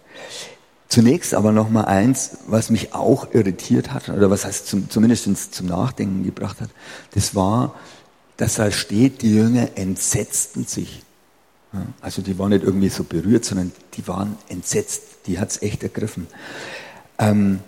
Zunächst 0.88 1.36
aber 1.36 1.52
noch 1.52 1.70
mal 1.70 1.86
eins, 1.86 2.38
was 2.48 2.72
mich 2.72 2.94
auch 2.94 3.34
irritiert 3.34 3.94
hat, 3.94 4.10
oder 4.10 4.32
was 4.32 4.46
heißt 4.46 4.68
zum, 4.68 4.90
zumindest 4.90 5.54
zum 5.54 5.68
Nachdenken 5.68 6.24
gebracht 6.24 6.62
hat, 6.62 6.70
das 7.14 7.36
war, 7.36 7.76
dass 8.38 8.56
da 8.56 8.72
steht, 8.72 9.22
die 9.22 9.36
Jünger 9.36 9.70
entsetzten 9.76 10.66
sich. 10.66 11.04
Also 12.02 12.24
die 12.24 12.40
waren 12.40 12.50
nicht 12.50 12.64
irgendwie 12.64 12.90
so 12.90 13.04
berührt, 13.04 13.46
sondern 13.46 13.72
die 13.96 14.08
waren 14.08 14.38
entsetzt. 14.48 15.04
Die 15.28 15.40
hat's 15.40 15.62
echt 15.62 15.84
ergriffen. 15.84 16.26
Ähm, 17.20 17.60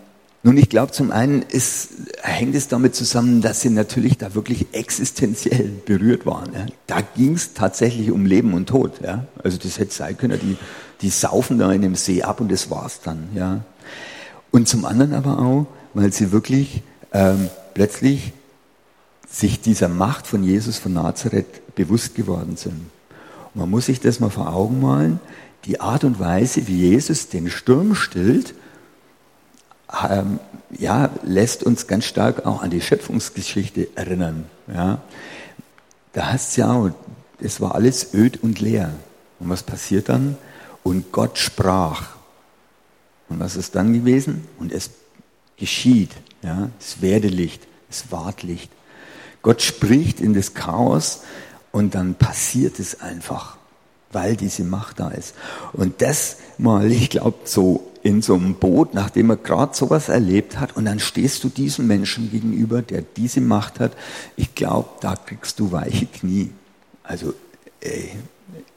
nun, 0.43 0.58
ich 0.58 0.69
glaube, 0.69 0.91
zum 0.91 1.12
einen 1.12 1.43
ist, 1.43 1.89
hängt 2.23 2.56
es 2.56 2.67
damit 2.67 2.95
zusammen, 2.95 3.41
dass 3.41 3.62
sie 3.62 3.69
natürlich 3.69 4.17
da 4.17 4.34
wirklich 4.34 4.67
existenziell 4.71 5.69
berührt 5.86 6.25
waren. 6.25 6.51
Ja. 6.54 6.65
Da 6.88 7.01
ging 7.01 7.36
es 7.36 7.54
tatsächlich 7.54 8.10
um 8.10 8.25
Leben 8.25 8.54
und 8.54 8.67
Tod. 8.67 9.01
Ja. 9.04 9.25
Also 9.43 9.60
das 9.60 9.77
hätte 9.77 9.93
sein 9.93 10.17
können, 10.17 10.39
die, 10.41 10.58
die 11.01 11.10
saufen 11.12 11.60
da 11.60 11.71
in 11.71 11.84
dem 11.84 11.93
See 11.95 12.23
ab 12.23 12.41
und 12.41 12.51
das 12.51 12.71
war's 12.71 13.01
dann. 13.01 13.30
Ja. 13.36 13.62
Und 14.49 14.67
zum 14.67 14.86
anderen 14.86 15.13
aber 15.13 15.38
auch, 15.38 15.67
weil 15.93 16.12
sie 16.12 16.32
wirklich 16.32 16.82
ähm, 17.13 17.49
plötzlich 17.75 18.34
sich 19.30 19.62
dieser 19.62 19.89
Macht 19.89 20.25
von 20.25 20.43
Jesus 20.43 20.80
von 20.80 20.93
Nazareth 20.93 21.75
bewusst 21.75 22.15
geworden 22.15 22.58
sind. 22.58 22.89
Und 23.54 23.62
man 23.62 23.69
muss 23.69 23.86
sich 23.86 23.99
das 23.99 24.19
mal 24.19 24.32
vor 24.32 24.51
Augen 24.54 24.82
malen, 24.82 25.19
die 25.65 25.80
Art 25.80 26.04
und 26.04 26.19
Weise, 26.19 26.67
wie 26.67 26.89
Jesus 26.89 27.30
den 27.30 27.49
Sturm 27.49 27.93
stillt, 27.93 28.56
ähm, 30.10 30.39
ja, 30.71 31.10
lässt 31.23 31.63
uns 31.63 31.88
ganz 31.88 32.06
stark 32.06 32.45
auch 32.45 32.62
an 32.62 32.69
die 32.69 32.82
Schöpfungsgeschichte 32.82 33.89
erinnern. 33.95 34.45
Ja. 34.73 35.01
Da 36.13 36.32
heißt 36.32 36.49
es 36.51 36.56
ja, 36.58 36.93
es 37.39 37.62
war 37.62 37.75
alles 37.75 38.13
öd 38.13 38.41
und 38.43 38.60
leer. 38.60 38.93
Und 39.39 39.49
was 39.49 39.63
passiert 39.63 40.10
dann? 40.10 40.38
Und 40.84 41.12
Gott 41.12 41.38
sprach. 41.38 42.15
Und 43.30 43.39
was 43.39 43.56
ist 43.56 43.75
dann 43.75 43.93
gewesen? 43.93 44.47
Und 44.60 44.71
es 44.71 44.91
geschieht. 45.58 46.12
Ja, 46.41 46.69
es 46.80 47.01
werde 47.01 47.27
Licht, 47.27 47.67
es 47.89 48.12
ward 48.12 48.43
Licht. 48.43 48.71
Gott 49.41 49.62
spricht 49.62 50.19
in 50.19 50.34
das 50.34 50.54
Chaos 50.54 51.21
und 51.71 51.95
dann 51.95 52.15
passiert 52.15 52.80
es 52.80 52.99
einfach, 53.01 53.58
weil 54.13 54.36
diese 54.36 54.63
Macht 54.63 55.00
da 55.00 55.10
ist. 55.10 55.36
Und 55.74 56.02
das 56.02 56.38
mal, 56.58 56.91
ich 56.91 57.10
glaube, 57.10 57.39
so 57.45 57.91
in 58.04 58.21
so 58.21 58.36
einem 58.36 58.56
Boot, 58.56 58.93
nachdem 58.93 59.30
er 59.30 59.38
gerade 59.38 59.76
sowas 59.76 60.10
erlebt 60.10 60.60
hat, 60.60 60.76
und 60.76 60.86
dann 60.86 61.00
stehst 61.00 61.43
du 61.43 61.50
diesem 61.50 61.88
Menschen 61.88 62.32
gegenüber, 62.32 62.82
der 62.82 63.02
diese 63.02 63.41
Macht 63.41 63.80
hat. 63.80 63.91
Ich 64.36 64.56
glaube, 64.56 64.89
da 65.02 65.15
kriegst 65.15 65.60
du 65.60 65.71
weiche 65.71 66.08
Knie. 66.08 66.50
Also, 67.04 67.34
ey, 67.80 68.12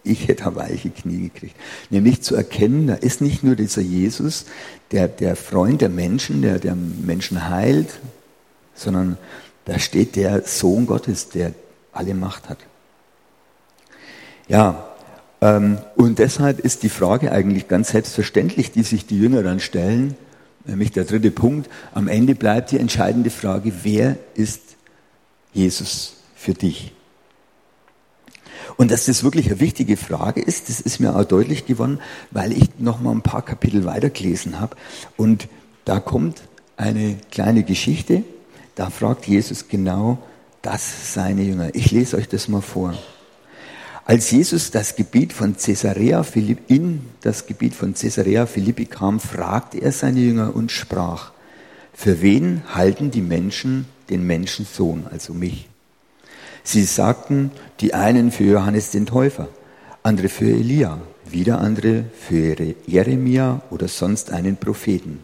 ich 0.03 0.29
hätte 0.29 0.55
weiche 0.55 0.91
Knie 0.91 1.31
gekriegt. 1.31 1.57
Nämlich 1.91 2.23
zu 2.23 2.37
erkennen, 2.37 2.87
da 2.87 2.95
ist 2.95 3.21
nicht 3.21 3.43
nur 3.43 3.57
dieser 3.57 3.81
Jesus, 3.81 4.45
der, 4.91 5.09
der 5.09 5.37
Freund 5.37 5.81
der 5.81 5.89
Menschen, 5.89 6.43
der, 6.43 6.59
der 6.59 6.77
Menschen 6.77 7.49
heilt, 7.49 8.01
sondern 8.75 9.17
da 9.65 9.79
steht 9.79 10.17
der 10.17 10.43
Sohn 10.43 10.87
Gottes, 10.87 11.31
der 11.31 11.53
alle 11.93 12.15
Macht 12.15 12.51
hat. 12.51 12.59
Ja, 14.47 14.94
und 15.41 16.19
deshalb 16.19 16.61
ist 16.61 16.83
die 16.83 16.89
Frage 16.89 17.31
eigentlich 17.31 17.69
ganz 17.69 17.91
selbstverständlich, 17.91 18.73
die 18.73 18.83
sich 18.83 19.07
die 19.07 19.19
Jünger 19.19 19.43
dann 19.43 19.61
stellen, 19.61 20.17
nämlich 20.65 20.93
der 20.93 21.05
dritte 21.05 21.31
Punkt. 21.31 21.69
Am 21.93 22.09
Ende 22.09 22.35
bleibt 22.35 22.71
die 22.71 22.79
entscheidende 22.79 23.31
Frage, 23.31 23.73
wer 23.83 24.17
ist 24.35 24.63
Jesus 25.53 26.15
für 26.35 26.55
dich? 26.55 26.93
Und 28.77 28.91
dass 28.91 29.07
das 29.07 29.23
wirklich 29.23 29.47
eine 29.47 29.61
wichtige 29.61 29.97
Frage 29.97 30.41
ist, 30.41 30.69
das 30.69 30.81
ist 30.81 30.99
mir 30.99 31.15
auch 31.15 31.25
deutlich 31.25 31.67
geworden, 31.67 32.01
weil 32.31 32.53
ich 32.53 32.79
noch 32.79 33.01
mal 33.01 33.13
ein 33.13 33.23
paar 33.23 33.43
Kapitel 33.43 33.85
weitergelesen 33.85 34.61
habe. 34.61 34.77
Und 35.17 35.49
da 35.85 36.01
kommt 36.01 36.43
eine 36.77 37.17
kleine 37.31 37.63
Geschichte, 37.63 38.25
da 38.75 38.91
fragt 38.91 39.27
Jesus 39.27 39.69
genau 39.69 40.19
das 40.63 41.15
seine 41.15 41.43
Jünger. 41.43 41.75
Ich 41.75 41.91
lese 41.91 42.17
euch 42.17 42.29
das 42.29 42.49
mal 42.49 42.63
vor. 42.63 42.95
Als 44.07 44.31
Jesus 44.31 44.71
das 44.71 44.97
Gebiet 44.97 45.33
von 45.33 45.57
Caesarea 45.57 46.23
Philippi, 46.25 46.75
in 46.75 47.07
das 47.23 47.47
Gebiet 47.47 47.75
von 47.75 47.95
Caesarea 47.95 48.45
Philippi 48.45 48.85
kam, 48.85 49.19
fragte 49.19 49.79
er 49.79 49.93
seine 49.93 50.21
Jünger 50.21 50.55
und 50.55 50.71
sprach, 50.71 51.33
für 51.95 52.21
wen 52.21 52.63
halten 52.75 53.11
die 53.11 53.23
Menschen 53.23 53.87
den 54.11 54.27
Menschensohn, 54.27 55.07
also 55.11 55.33
mich? 55.33 55.71
Sie 56.63 56.85
sagten, 56.85 57.51
die 57.81 57.95
einen 57.95 58.31
für 58.31 58.45
Johannes 58.45 58.91
den 58.91 59.07
Täufer, 59.07 59.49
andere 60.03 60.29
für 60.29 60.51
Elia, 60.51 61.01
wieder 61.25 61.61
andere 61.61 62.05
für 62.29 62.57
Jeremia 62.87 63.63
oder 63.71 63.89
sonst 63.89 64.31
einen 64.31 64.59
Propheten. 64.59 65.21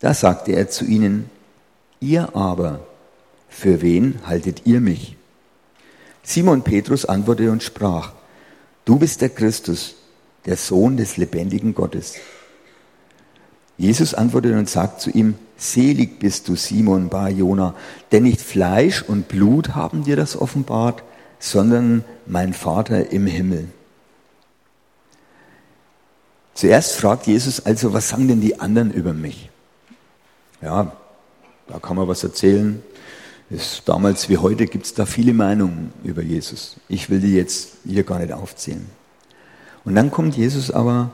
Da 0.00 0.14
sagte 0.14 0.52
er 0.52 0.70
zu 0.70 0.86
ihnen, 0.86 1.28
ihr 2.00 2.34
aber, 2.34 2.86
für 3.50 3.82
wen 3.82 4.20
haltet 4.24 4.62
ihr 4.64 4.80
mich? 4.80 5.16
Simon 6.22 6.62
Petrus 6.62 7.04
antwortete 7.04 7.50
und 7.50 7.62
sprach, 7.62 8.12
du 8.84 8.98
bist 8.98 9.20
der 9.20 9.30
Christus, 9.30 9.96
der 10.46 10.56
Sohn 10.56 10.96
des 10.96 11.16
lebendigen 11.16 11.74
Gottes. 11.74 12.14
Jesus 13.76 14.14
antwortete 14.14 14.56
und 14.56 14.68
sagt 14.68 15.00
zu 15.00 15.10
ihm, 15.10 15.34
selig 15.56 16.18
bist 16.18 16.48
du, 16.48 16.56
Simon 16.56 17.08
Bar 17.08 17.30
Jona, 17.30 17.74
denn 18.12 18.24
nicht 18.24 18.40
Fleisch 18.40 19.02
und 19.02 19.28
Blut 19.28 19.74
haben 19.74 20.04
dir 20.04 20.16
das 20.16 20.40
offenbart, 20.40 21.02
sondern 21.38 22.04
mein 22.26 22.52
Vater 22.52 23.10
im 23.10 23.26
Himmel. 23.26 23.68
Zuerst 26.54 26.92
fragt 26.92 27.26
Jesus 27.26 27.64
also, 27.64 27.92
was 27.92 28.10
sagen 28.10 28.28
denn 28.28 28.40
die 28.40 28.60
anderen 28.60 28.92
über 28.92 29.12
mich? 29.12 29.50
Ja, 30.60 30.92
da 31.66 31.78
kann 31.78 31.96
man 31.96 32.06
was 32.06 32.22
erzählen. 32.22 32.82
Ist 33.52 33.82
damals 33.86 34.30
wie 34.30 34.38
heute 34.38 34.66
gibt 34.66 34.86
es 34.86 34.94
da 34.94 35.04
viele 35.04 35.34
Meinungen 35.34 35.92
über 36.04 36.22
Jesus. 36.22 36.76
Ich 36.88 37.10
will 37.10 37.20
die 37.20 37.34
jetzt 37.34 37.76
hier 37.84 38.02
gar 38.02 38.18
nicht 38.18 38.32
aufzählen. 38.32 38.86
Und 39.84 39.94
dann 39.94 40.10
kommt 40.10 40.36
Jesus 40.36 40.70
aber 40.70 41.10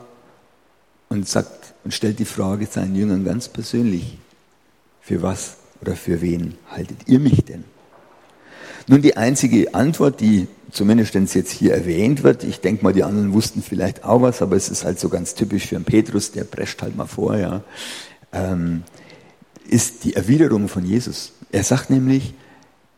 und 1.09 1.27
sagt 1.27 1.73
und 1.83 1.93
stellt 1.93 2.19
die 2.19 2.25
Frage 2.25 2.65
seinen 2.65 2.95
Jüngern 2.95 3.25
ganz 3.25 3.49
persönlich, 3.49 4.17
für 5.01 5.21
was 5.21 5.57
oder 5.81 5.95
für 5.95 6.21
wen 6.21 6.55
haltet 6.69 7.07
ihr 7.07 7.19
mich 7.19 7.43
denn? 7.43 7.65
Nun 8.87 9.01
die 9.01 9.17
einzige 9.17 9.73
Antwort, 9.73 10.21
die 10.21 10.47
zumindest 10.71 11.15
jetzt 11.15 11.51
hier 11.51 11.73
erwähnt 11.73 12.23
wird, 12.23 12.43
ich 12.43 12.61
denke 12.61 12.83
mal, 12.83 12.93
die 12.93 13.03
anderen 13.03 13.33
wussten 13.33 13.61
vielleicht 13.61 14.05
auch 14.05 14.21
was, 14.21 14.41
aber 14.41 14.55
es 14.55 14.69
ist 14.69 14.85
halt 14.85 14.99
so 14.99 15.09
ganz 15.09 15.35
typisch 15.35 15.67
für 15.67 15.75
einen 15.75 15.85
Petrus, 15.85 16.31
der 16.31 16.45
prescht 16.45 16.81
halt 16.81 16.95
mal 16.95 17.05
vor, 17.05 17.35
ja. 17.37 17.63
Ähm, 18.31 18.83
ist 19.67 20.03
die 20.03 20.15
Erwiderung 20.15 20.67
von 20.67 20.85
Jesus. 20.85 21.33
Er 21.51 21.63
sagt 21.63 21.89
nämlich, 21.89 22.33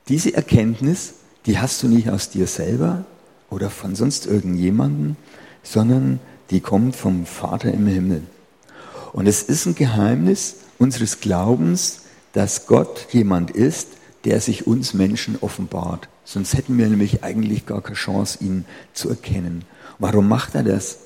diese 0.08 0.34
Erkenntnis, 0.34 1.14
die 1.46 1.60
hast 1.60 1.82
du 1.84 1.88
nicht 1.88 2.10
aus 2.10 2.30
dir 2.30 2.48
selber 2.48 3.06
oder 3.50 3.70
von 3.70 3.96
sonst 3.96 4.26
irgendjemanden, 4.26 5.16
sondern 5.64 6.20
die 6.50 6.60
kommt 6.60 6.96
vom 6.96 7.26
Vater 7.26 7.74
im 7.74 7.88
Himmel. 7.88 8.24
Und 9.14 9.28
es 9.28 9.44
ist 9.44 9.66
ein 9.66 9.76
Geheimnis 9.76 10.58
unseres 10.80 11.20
Glaubens, 11.20 12.02
dass 12.34 12.68
Gott 12.68 13.08
jemand 13.12 13.52
ist, 13.52 13.90
der 14.26 14.40
sich 14.40 14.68
uns 14.68 14.94
Menschen 14.94 15.38
offenbart. 15.42 16.08
Sonst 16.24 16.54
hätten 16.54 16.78
wir 16.78 16.88
nämlich 16.88 17.24
eigentlich 17.24 17.66
gar 17.66 17.82
keine 17.82 17.96
Chance, 17.96 18.40
ihn 18.42 18.66
zu 18.94 19.10
erkennen. 19.10 19.66
Warum 20.00 20.28
macht 20.28 20.56
er 20.56 20.64
das? 20.64 21.00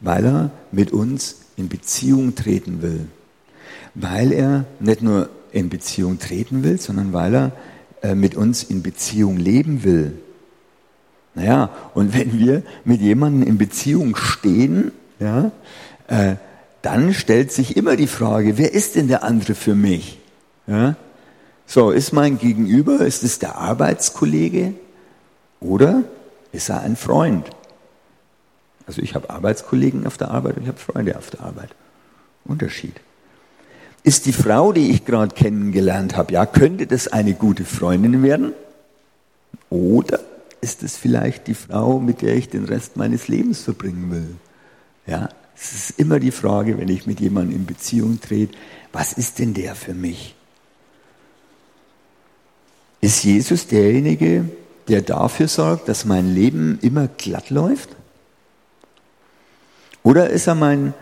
Weil 0.00 0.24
er 0.24 0.50
mit 0.70 0.92
uns 0.92 1.36
in 1.56 1.68
Beziehung 1.68 2.34
treten 2.34 2.82
will. 2.82 3.08
Weil 3.94 4.32
er 4.32 4.64
nicht 4.80 5.02
nur 5.02 5.28
in 5.58 5.68
Beziehung 5.68 6.18
treten 6.18 6.62
will, 6.62 6.80
sondern 6.80 7.12
weil 7.12 7.34
er 7.34 7.52
äh, 8.02 8.14
mit 8.14 8.34
uns 8.34 8.62
in 8.62 8.82
Beziehung 8.82 9.36
leben 9.36 9.84
will. 9.84 10.18
Naja, 11.34 11.70
und 11.94 12.14
wenn 12.14 12.38
wir 12.38 12.62
mit 12.84 13.00
jemandem 13.00 13.46
in 13.46 13.58
Beziehung 13.58 14.16
stehen, 14.16 14.92
ja, 15.20 15.52
äh, 16.08 16.36
dann 16.82 17.12
stellt 17.12 17.52
sich 17.52 17.76
immer 17.76 17.96
die 17.96 18.06
Frage, 18.06 18.56
wer 18.56 18.72
ist 18.72 18.94
denn 18.94 19.08
der 19.08 19.24
andere 19.24 19.54
für 19.54 19.74
mich? 19.74 20.18
Ja? 20.66 20.96
So, 21.66 21.90
ist 21.90 22.12
mein 22.12 22.38
Gegenüber, 22.38 23.00
ist 23.00 23.22
es 23.22 23.38
der 23.38 23.56
Arbeitskollege 23.56 24.74
oder 25.60 26.04
ist 26.52 26.70
er 26.70 26.80
ein 26.80 26.96
Freund? 26.96 27.50
Also 28.86 29.02
ich 29.02 29.14
habe 29.14 29.28
Arbeitskollegen 29.28 30.06
auf 30.06 30.16
der 30.16 30.30
Arbeit 30.30 30.56
und 30.56 30.62
ich 30.62 30.68
habe 30.68 30.78
Freunde 30.78 31.18
auf 31.18 31.30
der 31.30 31.40
Arbeit. 31.40 31.70
Unterschied. 32.44 32.94
Ist 34.02 34.26
die 34.26 34.32
Frau, 34.32 34.72
die 34.72 34.90
ich 34.90 35.04
gerade 35.04 35.34
kennengelernt 35.34 36.16
habe, 36.16 36.32
ja, 36.32 36.46
könnte 36.46 36.86
das 36.86 37.08
eine 37.08 37.34
gute 37.34 37.64
Freundin 37.64 38.22
werden? 38.22 38.52
Oder 39.70 40.20
ist 40.60 40.82
es 40.82 40.96
vielleicht 40.96 41.46
die 41.46 41.54
Frau, 41.54 41.98
mit 41.98 42.22
der 42.22 42.36
ich 42.36 42.48
den 42.48 42.64
Rest 42.64 42.96
meines 42.96 43.28
Lebens 43.28 43.60
verbringen 43.62 44.10
will? 44.10 44.36
Ja, 45.06 45.28
es 45.56 45.72
ist 45.72 45.98
immer 45.98 46.20
die 46.20 46.30
Frage, 46.30 46.78
wenn 46.78 46.88
ich 46.88 47.06
mit 47.06 47.20
jemandem 47.20 47.56
in 47.56 47.66
Beziehung 47.66 48.20
trete, 48.20 48.56
was 48.92 49.12
ist 49.12 49.38
denn 49.38 49.54
der 49.54 49.74
für 49.74 49.94
mich? 49.94 50.34
Ist 53.00 53.24
Jesus 53.24 53.66
derjenige, 53.66 54.48
der 54.88 55.02
dafür 55.02 55.48
sorgt, 55.48 55.88
dass 55.88 56.04
mein 56.04 56.34
Leben 56.34 56.78
immer 56.82 57.08
glatt 57.08 57.50
läuft? 57.50 57.90
Oder 60.02 60.30
ist 60.30 60.46
er 60.46 60.54
mein 60.54 60.94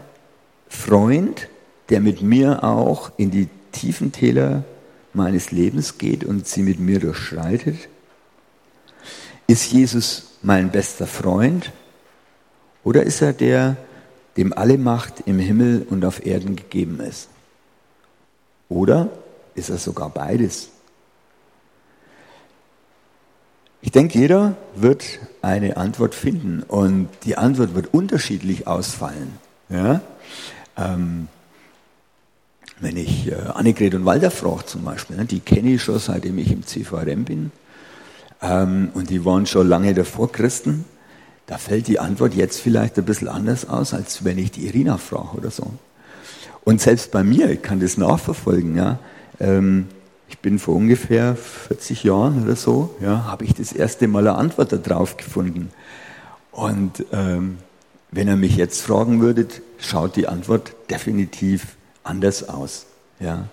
Freund, 0.69 1.49
der 1.88 2.01
mit 2.01 2.22
mir 2.22 2.64
auch 2.64 3.12
in 3.16 3.31
die 3.31 3.49
tiefen 3.72 4.12
Täler 4.12 4.64
meines 5.12 5.51
Lebens 5.51 5.99
geht 5.99 6.25
und 6.25 6.46
sie 6.46 6.62
mit 6.62 6.79
mir 6.79 7.01
durchschreitet? 7.01 7.88
Ist 9.46 9.72
Jesus 9.72 10.33
mein 10.42 10.70
bester 10.70 11.07
Freund? 11.07 11.72
Oder 12.85 13.03
ist 13.03 13.22
er 13.22 13.33
der, 13.33 13.77
dem 14.37 14.53
alle 14.53 14.79
Macht 14.79 15.22
im 15.27 15.38
Himmel 15.38 15.87
und 15.88 16.05
auf 16.05 16.25
Erden 16.25 16.57
gegeben 16.57 17.01
ist? 17.01 17.29
Oder 18.68 19.09
ist 19.55 19.70
er 19.70 19.79
sogar 19.79 20.11
beides? 20.11 20.70
Ich 23.81 23.92
denke, 23.92 24.18
jeder 24.18 24.57
wird 24.75 25.05
eine 25.42 25.77
Antwort 25.77 26.14
finden 26.14 26.62
und 26.64 27.09
die 27.25 27.37
Antwort 27.37 27.75
wird 27.75 27.94
unterschiedlich 27.94 28.66
ausfallen. 28.66 29.38
Ja? 29.68 30.01
Ähm, 30.77 31.29
wenn 32.81 32.97
ich 32.97 33.29
äh, 33.29 33.35
Annegret 33.55 33.95
und 33.95 34.05
Walter 34.05 34.31
frage 34.31 34.67
zum 34.67 34.85
Beispiel, 34.85 35.17
ne, 35.17 35.25
die 35.25 35.41
kenne 35.41 35.75
ich 35.75 35.83
schon 35.83 35.99
seitdem 35.99 36.39
ich 36.39 36.53
im 36.53 36.67
CVRM 36.67 37.25
bin 37.25 37.53
ähm, 38.43 38.91
und 38.95 39.11
die 39.11 39.25
waren 39.25 39.47
schon 39.47 39.69
lange 39.69 39.95
davor 39.95 40.31
Christen, 40.31 40.85
da 41.47 41.59
fällt 41.59 41.87
die 41.87 41.99
Antwort 41.99 42.35
jetzt 42.35 42.61
vielleicht 42.61 42.99
ein 42.99 43.05
bisschen 43.05 43.29
anders 43.29 43.69
aus, 43.69 43.95
als 43.95 44.25
wenn 44.25 44.39
ich 44.39 44.51
die 44.51 44.67
Irina 44.67 44.99
frage 44.99 45.37
oder 45.37 45.51
so. 45.51 45.73
Und 46.65 46.81
selbst 46.81 47.12
bei 47.12 47.23
mir, 47.23 47.49
ich 47.51 47.62
kann 47.62 47.79
das 47.79 47.97
nachverfolgen, 47.97 48.77
ja, 48.77 48.99
ähm, 49.39 49.87
ich 50.29 50.39
bin 50.41 50.59
vor 50.59 50.75
ungefähr 50.75 51.37
40 51.37 52.03
Jahren 52.03 52.43
oder 52.43 52.57
so, 52.57 52.97
ja, 53.01 53.25
habe 53.25 53.45
ich 53.45 53.55
das 53.55 53.73
erste 53.73 54.09
Mal 54.09 54.27
eine 54.27 54.37
Antwort 54.37 54.75
darauf 54.87 55.17
gefunden. 55.17 55.71
Und 56.51 57.05
ähm, 57.12 57.59
wenn 58.11 58.27
ihr 58.27 58.37
mich 58.37 58.57
jetzt 58.57 58.83
fragen 58.83 59.21
würdet, 59.21 59.62
schaut 59.79 60.17
die 60.17 60.27
Antwort 60.27 60.75
definitiv 60.91 61.77
anders 62.07 62.49
aus. 62.49 62.87
Ja, 63.21 63.49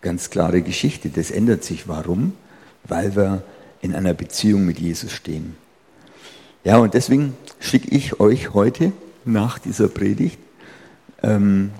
ganz 0.00 0.30
klare 0.30 0.62
Geschichte. 0.62 1.08
Das 1.08 1.30
ändert 1.30 1.64
sich. 1.64 1.88
Warum? 1.88 2.34
Weil 2.84 3.16
wir 3.16 3.42
in 3.80 3.94
einer 3.94 4.14
Beziehung 4.14 4.64
mit 4.64 4.78
Jesus 4.78 5.12
stehen. 5.12 5.56
Ja, 6.64 6.78
und 6.78 6.94
deswegen 6.94 7.34
schicke 7.58 7.94
ich 7.94 8.20
euch 8.20 8.54
heute 8.54 8.92
nach 9.24 9.58
dieser 9.58 9.88
Predigt 9.88 10.38
ähm, 11.22 11.70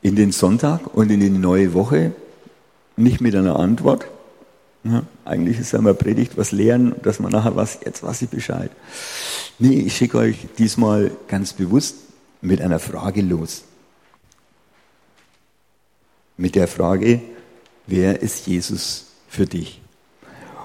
in 0.00 0.16
den 0.16 0.32
Sonntag 0.32 0.94
und 0.94 1.10
in 1.10 1.20
die 1.20 1.30
neue 1.30 1.74
Woche 1.74 2.12
nicht 2.96 3.20
mit 3.20 3.34
einer 3.34 3.58
Antwort. 3.58 4.06
Ja, 4.84 5.04
eigentlich 5.24 5.60
ist 5.60 5.74
einmal 5.74 5.94
Predigt 5.94 6.36
was 6.36 6.50
lehren, 6.50 6.94
dass 7.02 7.20
man 7.20 7.30
nachher 7.30 7.54
was, 7.54 7.78
jetzt 7.84 8.02
weiß 8.02 8.22
ich 8.22 8.28
Bescheid. 8.28 8.70
Nee, 9.58 9.80
ich 9.80 9.96
schicke 9.96 10.18
euch 10.18 10.46
diesmal 10.58 11.12
ganz 11.28 11.52
bewusst 11.52 11.96
mit 12.40 12.60
einer 12.60 12.80
Frage 12.80 13.22
los. 13.22 13.62
Mit 16.36 16.54
der 16.54 16.68
Frage, 16.68 17.20
wer 17.86 18.22
ist 18.22 18.46
Jesus 18.46 19.06
für 19.28 19.46
dich? 19.46 19.80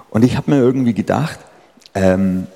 Und 0.10 0.24
ich 0.24 0.38
habe 0.38 0.52
mir 0.52 0.58
irgendwie 0.58 0.94
gedacht, 0.94 1.40
ähm, 1.94 2.48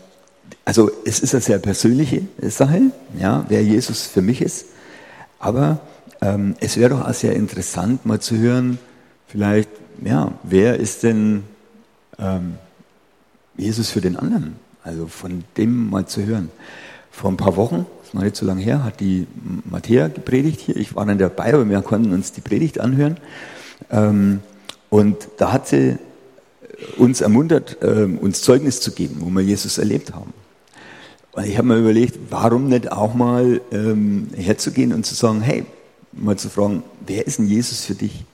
also 0.65 0.89
es 1.05 1.19
ist 1.19 1.33
eine 1.33 1.41
sehr 1.41 1.59
persönliche 1.59 2.23
Sache, 2.41 2.81
ja, 3.19 3.45
wer 3.49 3.63
Jesus 3.63 4.07
für 4.07 4.21
mich 4.21 4.41
ist, 4.41 4.65
aber 5.39 5.79
ähm, 6.21 6.55
es 6.59 6.77
wäre 6.77 6.91
doch 6.91 7.07
auch 7.07 7.13
sehr 7.13 7.35
interessant, 7.35 8.05
mal 8.05 8.19
zu 8.19 8.37
hören, 8.37 8.79
vielleicht, 9.27 9.69
ja, 10.03 10.31
wer 10.43 10.79
ist 10.79 11.03
denn 11.03 11.43
ähm, 12.19 12.55
Jesus 13.57 13.89
für 13.89 14.01
den 14.01 14.15
anderen? 14.15 14.55
Also 14.83 15.07
von 15.07 15.43
dem 15.57 15.89
mal 15.89 16.07
zu 16.07 16.25
hören. 16.25 16.51
Vor 17.11 17.31
ein 17.31 17.37
paar 17.37 17.55
Wochen, 17.55 17.85
noch 18.13 18.23
nicht 18.23 18.35
so 18.35 18.45
lange 18.45 18.61
her, 18.61 18.83
hat 18.83 18.99
die 18.99 19.27
Matthäa 19.69 20.07
gepredigt 20.07 20.59
hier. 20.61 20.75
Ich 20.75 20.95
war 20.95 21.05
dann 21.05 21.17
dabei, 21.17 21.53
aber 21.53 21.69
wir 21.69 21.81
konnten 21.81 22.13
uns 22.13 22.31
die 22.31 22.41
Predigt 22.41 22.79
anhören. 22.79 23.17
Ähm, 23.89 24.41
und 24.89 25.29
da 25.37 25.53
hat 25.53 25.67
sie 25.67 25.97
uns 26.97 27.21
ermuntert, 27.21 27.77
ähm, 27.81 28.17
uns 28.17 28.41
Zeugnis 28.41 28.81
zu 28.81 28.91
geben, 28.91 29.17
wo 29.19 29.29
wir 29.29 29.41
Jesus 29.41 29.77
erlebt 29.77 30.13
haben. 30.13 30.33
Und 31.33 31.45
ich 31.45 31.57
habe 31.57 31.67
mir 31.67 31.77
überlegt, 31.77 32.19
warum 32.29 32.67
nicht 32.67 32.91
auch 32.91 33.13
mal 33.13 33.61
ähm, 33.71 34.27
herzugehen 34.35 34.91
und 34.91 35.05
zu 35.05 35.15
sagen, 35.15 35.41
hey, 35.41 35.65
mal 36.11 36.37
zu 36.37 36.49
fragen, 36.49 36.83
wer 37.05 37.25
ist 37.25 37.39
denn 37.39 37.47
Jesus 37.47 37.85
für 37.85 37.95
dich? 37.95 38.25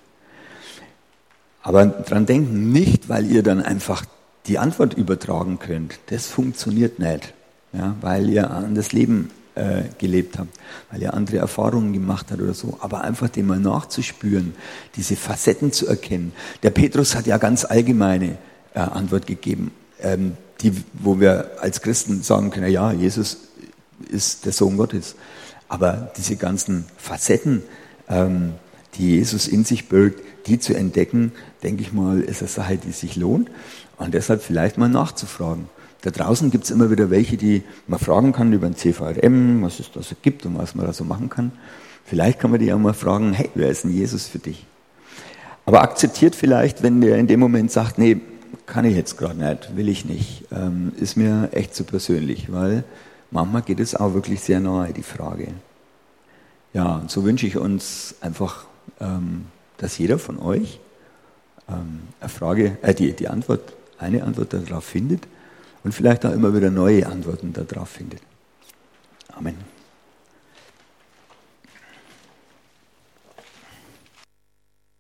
Aber 1.62 1.86
dran 1.86 2.26
denken, 2.26 2.72
nicht, 2.72 3.10
weil 3.10 3.30
ihr 3.30 3.44
dann 3.44 3.62
einfach 3.62 4.04
die 4.48 4.58
Antwort 4.58 4.94
übertragen 4.94 5.60
könnt. 5.60 6.00
Das 6.08 6.26
funktioniert 6.26 6.98
nicht, 6.98 7.34
ja, 7.74 7.96
weil 8.02 8.30
ihr 8.30 8.50
an 8.50 8.74
das 8.74 8.94
Leben 8.94 9.30
äh, 9.58 9.84
gelebt 9.98 10.38
habt, 10.38 10.50
weil 10.92 11.02
ihr 11.02 11.14
andere 11.14 11.38
Erfahrungen 11.38 11.92
gemacht 11.92 12.28
habt 12.30 12.42
oder 12.42 12.54
so. 12.54 12.78
Aber 12.80 13.02
einfach 13.02 13.30
dem 13.30 13.48
mal 13.48 13.60
nachzuspüren, 13.60 14.54
diese 14.96 15.16
Facetten 15.16 15.72
zu 15.72 15.88
erkennen. 15.88 16.32
Der 16.64 16.70
Petrus 16.70 17.16
hat 17.16 17.26
ja 17.28 17.38
ganz 17.38 17.66
allgemeine 17.66 18.38
äh, 18.74 18.80
Antwort 18.80 19.26
gegeben, 19.26 19.72
ähm, 20.02 20.38
die, 20.62 20.74
wo 20.94 21.20
wir 21.20 21.52
als 21.62 21.82
Christen 21.82 22.22
sagen 22.24 22.52
können, 22.52 22.72
ja, 22.72 22.92
Jesus 22.92 23.38
ist 24.10 24.46
der 24.46 24.54
Sohn 24.54 24.78
Gottes. 24.78 25.16
Aber 25.68 26.12
diese 26.18 26.36
ganzen 26.36 26.86
Facetten, 26.98 27.64
ähm, 28.10 28.54
die 28.96 29.16
Jesus 29.16 29.48
in 29.48 29.66
sich 29.66 29.90
birgt, 29.90 30.22
die 30.48 30.60
zu 30.60 30.74
entdecken, 30.76 31.32
denke 31.64 31.82
ich 31.82 31.94
mal, 31.94 32.22
ist 32.22 32.42
eine 32.42 32.50
Sache, 32.50 32.78
die 32.78 32.92
sich 32.92 33.16
lohnt. 33.16 33.50
Und 33.98 34.14
deshalb 34.14 34.44
vielleicht 34.44 34.78
mal 34.78 34.90
nachzufragen. 34.90 35.70
Da 36.02 36.12
draußen 36.12 36.52
gibt 36.52 36.66
es 36.66 36.72
immer 36.72 36.92
wieder 36.92 37.10
welche, 37.10 37.38
die 37.38 37.64
man 37.88 38.00
fragen 38.00 38.32
kann 38.32 38.54
über 38.54 38.68
ein 38.68 38.76
CVRM, 38.76 39.62
was 39.64 39.80
es 39.80 39.92
da 39.92 40.02
so 40.02 40.16
gibt 40.22 40.46
und 40.46 40.58
was 40.58 40.76
man 40.76 40.86
da 40.86 40.94
so 40.94 41.04
machen 41.04 41.30
kann. 41.30 41.52
Vielleicht 42.06 42.40
kann 42.40 42.52
man 42.52 42.60
die 42.60 42.72
auch 42.72 42.80
mal 42.80 42.94
fragen, 42.94 43.34
hey, 43.34 43.50
wer 43.56 43.70
ist 43.70 43.84
denn 43.84 43.94
Jesus 43.94 44.28
für 44.28 44.40
dich? 44.40 44.66
Aber 45.66 45.82
akzeptiert 45.82 46.36
vielleicht, 46.36 46.84
wenn 46.84 47.02
der 47.02 47.18
in 47.18 47.28
dem 47.28 47.40
Moment 47.40 47.72
sagt, 47.72 47.98
nee, 47.98 48.18
kann 48.66 48.86
ich 48.86 48.96
jetzt 48.96 49.18
gerade 49.18 49.38
nicht, 49.38 49.76
will 49.76 49.90
ich 49.90 50.06
nicht, 50.06 50.46
ähm, 50.52 50.94
ist 51.00 51.18
mir 51.18 51.50
echt 51.52 51.76
zu 51.76 51.84
persönlich, 51.84 52.52
weil 52.52 52.84
manchmal 53.32 53.62
geht 53.64 53.80
es 53.80 53.96
auch 53.96 54.14
wirklich 54.14 54.40
sehr 54.40 54.60
nahe, 54.60 54.94
die 54.94 55.04
Frage. 55.04 55.48
Ja, 56.74 56.98
und 56.98 57.12
so 57.12 57.26
wünsche 57.26 57.48
ich 57.48 57.58
uns 57.58 58.16
einfach 58.22 58.66
ähm, 59.00 59.46
dass 59.78 59.98
jeder 59.98 60.20
von 60.20 60.40
euch 60.40 60.80
ähm, 61.70 62.02
eine 62.20 62.30
Frage, 62.30 62.78
äh, 62.82 62.94
die, 62.94 63.14
die 63.14 63.28
Antwort, 63.28 63.74
eine 64.00 64.24
Antwort 64.24 64.54
darauf 64.54 64.84
findet 64.84 65.28
und 65.84 65.94
vielleicht 65.94 66.26
auch 66.26 66.32
immer 66.34 66.54
wieder 66.54 66.70
neue 66.70 67.06
Antworten 67.06 67.54
darauf 67.54 67.90
findet. 67.90 68.22
Amen. 69.36 69.77